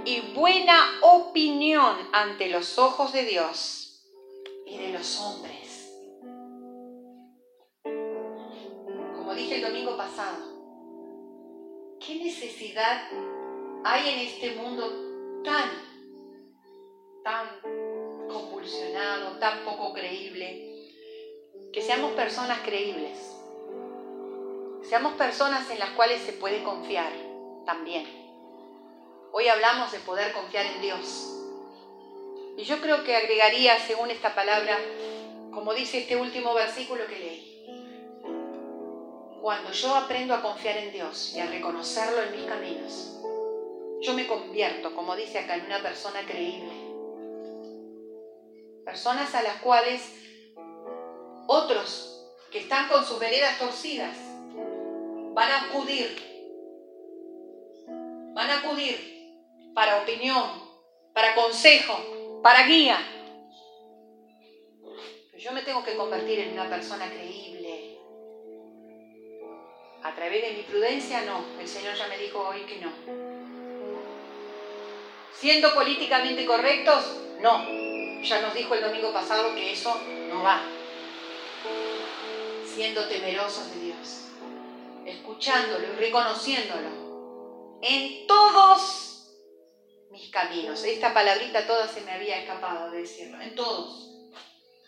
y 0.04 0.20
buena 0.34 0.98
opinión 1.02 1.96
ante 2.12 2.48
los 2.48 2.78
ojos 2.78 3.12
de 3.12 3.24
Dios 3.24 4.02
y 4.66 4.78
de 4.78 4.88
los 4.88 5.20
hombres. 5.20 5.59
Dije 9.40 9.56
el 9.56 9.62
domingo 9.62 9.96
pasado, 9.96 10.36
¿qué 11.98 12.16
necesidad 12.16 13.08
hay 13.84 14.08
en 14.10 14.18
este 14.20 14.50
mundo 14.52 15.42
tan, 15.42 15.70
tan 17.24 17.60
convulsionado, 18.28 19.38
tan 19.38 19.64
poco 19.64 19.94
creíble? 19.94 20.90
Que 21.72 21.80
seamos 21.80 22.12
personas 22.12 22.58
creíbles. 22.60 23.16
Seamos 24.82 25.14
personas 25.14 25.70
en 25.70 25.78
las 25.78 25.90
cuales 25.90 26.20
se 26.20 26.34
puede 26.34 26.62
confiar 26.62 27.12
también. 27.64 28.06
Hoy 29.32 29.48
hablamos 29.48 29.90
de 29.92 30.00
poder 30.00 30.32
confiar 30.32 30.66
en 30.66 30.82
Dios. 30.82 31.34
Y 32.58 32.64
yo 32.64 32.78
creo 32.80 33.04
que 33.04 33.16
agregaría, 33.16 33.78
según 33.78 34.10
esta 34.10 34.34
palabra, 34.34 34.76
como 35.50 35.72
dice 35.72 36.00
este 36.00 36.16
último 36.16 36.52
versículo 36.52 37.06
que 37.06 37.18
leí, 37.18 37.49
cuando 39.40 39.72
yo 39.72 39.94
aprendo 39.94 40.34
a 40.34 40.42
confiar 40.42 40.76
en 40.76 40.92
Dios 40.92 41.32
y 41.34 41.40
a 41.40 41.46
reconocerlo 41.46 42.22
en 42.22 42.32
mis 42.32 42.44
caminos, 42.44 43.16
yo 44.02 44.14
me 44.14 44.26
convierto, 44.26 44.94
como 44.94 45.16
dice 45.16 45.38
acá, 45.38 45.56
en 45.56 45.66
una 45.66 45.80
persona 45.80 46.20
creíble. 46.26 46.72
Personas 48.84 49.34
a 49.34 49.42
las 49.42 49.56
cuales 49.56 50.12
otros 51.46 52.26
que 52.50 52.60
están 52.60 52.88
con 52.88 53.04
sus 53.04 53.18
veredas 53.18 53.58
torcidas 53.58 54.16
van 55.32 55.50
a 55.50 55.64
acudir, 55.66 56.16
van 58.34 58.50
a 58.50 58.58
acudir 58.58 59.10
para 59.74 60.02
opinión, 60.02 60.44
para 61.14 61.34
consejo, 61.34 62.40
para 62.42 62.66
guía. 62.66 62.98
Pero 65.30 65.38
yo 65.38 65.52
me 65.52 65.62
tengo 65.62 65.82
que 65.82 65.96
convertir 65.96 66.40
en 66.40 66.52
una 66.52 66.68
persona 66.68 67.08
creíble 67.08 67.59
a 70.02 70.14
través 70.14 70.42
de 70.42 70.52
mi 70.52 70.62
prudencia, 70.62 71.22
no. 71.22 71.44
El 71.60 71.68
Señor 71.68 71.94
ya 71.94 72.08
me 72.08 72.18
dijo 72.18 72.38
hoy 72.40 72.60
que 72.62 72.78
no. 72.78 72.92
Siendo 75.34 75.74
políticamente 75.74 76.44
correctos, 76.46 77.16
no. 77.40 77.64
Ya 78.22 78.42
nos 78.42 78.54
dijo 78.54 78.74
el 78.74 78.82
domingo 78.82 79.12
pasado 79.12 79.54
que 79.54 79.72
eso 79.72 79.98
no 80.28 80.42
va. 80.42 80.62
Siendo 82.66 83.06
temerosos 83.08 83.74
de 83.74 83.80
Dios, 83.80 84.26
escuchándolo 85.04 85.86
y 85.86 85.96
reconociéndolo 85.96 87.80
en 87.82 88.26
todos 88.26 89.10
mis 90.10 90.30
caminos. 90.30 90.84
Esta 90.84 91.12
palabrita 91.14 91.66
toda 91.66 91.88
se 91.88 92.02
me 92.02 92.12
había 92.12 92.38
escapado 92.38 92.90
de 92.90 93.00
decirlo, 93.00 93.40
en 93.40 93.54
todos. 93.54 94.08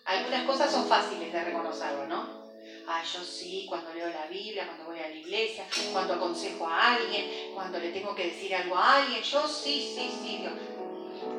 Algunas 0.04 0.44
cosas 0.44 0.70
son 0.70 0.86
fáciles 0.86 1.32
de 1.32 1.44
reconocerlo, 1.44 2.06
¿no? 2.06 2.41
Ah, 2.87 3.03
yo 3.05 3.20
sí, 3.20 3.66
cuando 3.68 3.93
leo 3.95 4.09
la 4.09 4.26
Biblia, 4.26 4.66
cuando 4.66 4.87
voy 4.87 4.99
a 4.99 5.09
la 5.09 5.14
iglesia, 5.14 5.66
cuando 5.93 6.14
aconsejo 6.14 6.66
a 6.66 6.95
alguien, 6.95 7.55
cuando 7.55 7.78
le 7.78 7.91
tengo 7.91 8.14
que 8.14 8.26
decir 8.26 8.55
algo 8.55 8.76
a 8.76 9.03
alguien, 9.03 9.22
yo 9.22 9.47
sí, 9.47 9.95
sí, 9.95 10.11
sí, 10.22 10.39
Dios. 10.39 10.53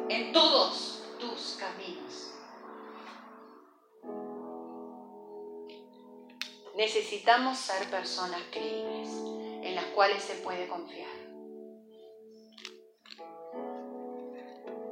En 0.09 0.31
todos 0.31 1.03
tus 1.19 1.57
caminos. 1.59 2.31
Necesitamos 6.75 7.57
ser 7.57 7.87
personas 7.89 8.41
creíbles 8.49 9.09
en 9.63 9.75
las 9.75 9.85
cuales 9.87 10.23
se 10.23 10.35
puede 10.35 10.67
confiar. 10.67 11.11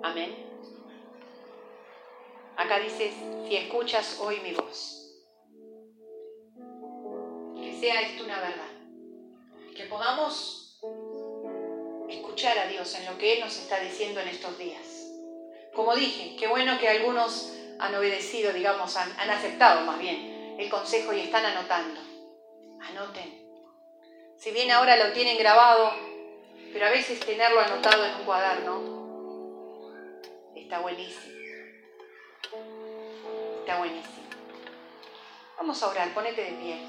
Amén. 0.04 0.36
Acá 2.58 2.80
dice, 2.80 3.12
si 3.48 3.56
escuchas 3.56 4.20
hoy 4.20 4.40
mi 4.42 4.54
voz 4.54 5.01
sea 7.82 8.02
esto 8.02 8.24
una 8.24 8.40
verdad. 8.40 8.70
Que 9.76 9.86
podamos 9.86 10.78
escuchar 12.10 12.60
a 12.60 12.68
Dios 12.68 12.94
en 12.94 13.08
lo 13.08 13.18
que 13.18 13.34
Él 13.34 13.40
nos 13.40 13.58
está 13.58 13.80
diciendo 13.80 14.20
en 14.20 14.28
estos 14.28 14.56
días. 14.60 15.08
Como 15.74 15.96
dije, 15.96 16.36
qué 16.38 16.48
bueno 16.48 16.78
que 16.78 16.88
algunos 16.88 17.54
han 17.80 17.96
obedecido, 17.96 18.54
digamos, 18.54 18.96
han, 18.98 19.12
han 19.20 19.32
aceptado 19.32 19.82
más 19.82 19.98
bien 19.98 20.58
el 20.60 20.70
consejo 20.70 21.12
y 21.14 21.22
están 21.22 21.44
anotando. 21.44 22.00
Anoten. 22.82 23.42
Si 24.38 24.52
bien 24.52 24.70
ahora 24.70 24.96
lo 24.98 25.12
tienen 25.14 25.40
grabado, 25.40 25.92
pero 26.72 26.86
a 26.86 26.92
veces 26.92 27.20
tenerlo 27.20 27.62
anotado 27.62 28.06
en 28.06 28.14
un 28.14 28.24
cuaderno 28.26 29.02
está 30.56 30.78
buenísimo. 30.82 31.34
Está 33.62 33.80
buenísimo. 33.80 34.22
Vamos 35.58 35.82
a 35.82 35.88
orar, 35.90 36.14
ponete 36.14 36.44
de 36.44 36.52
pie. 36.52 36.80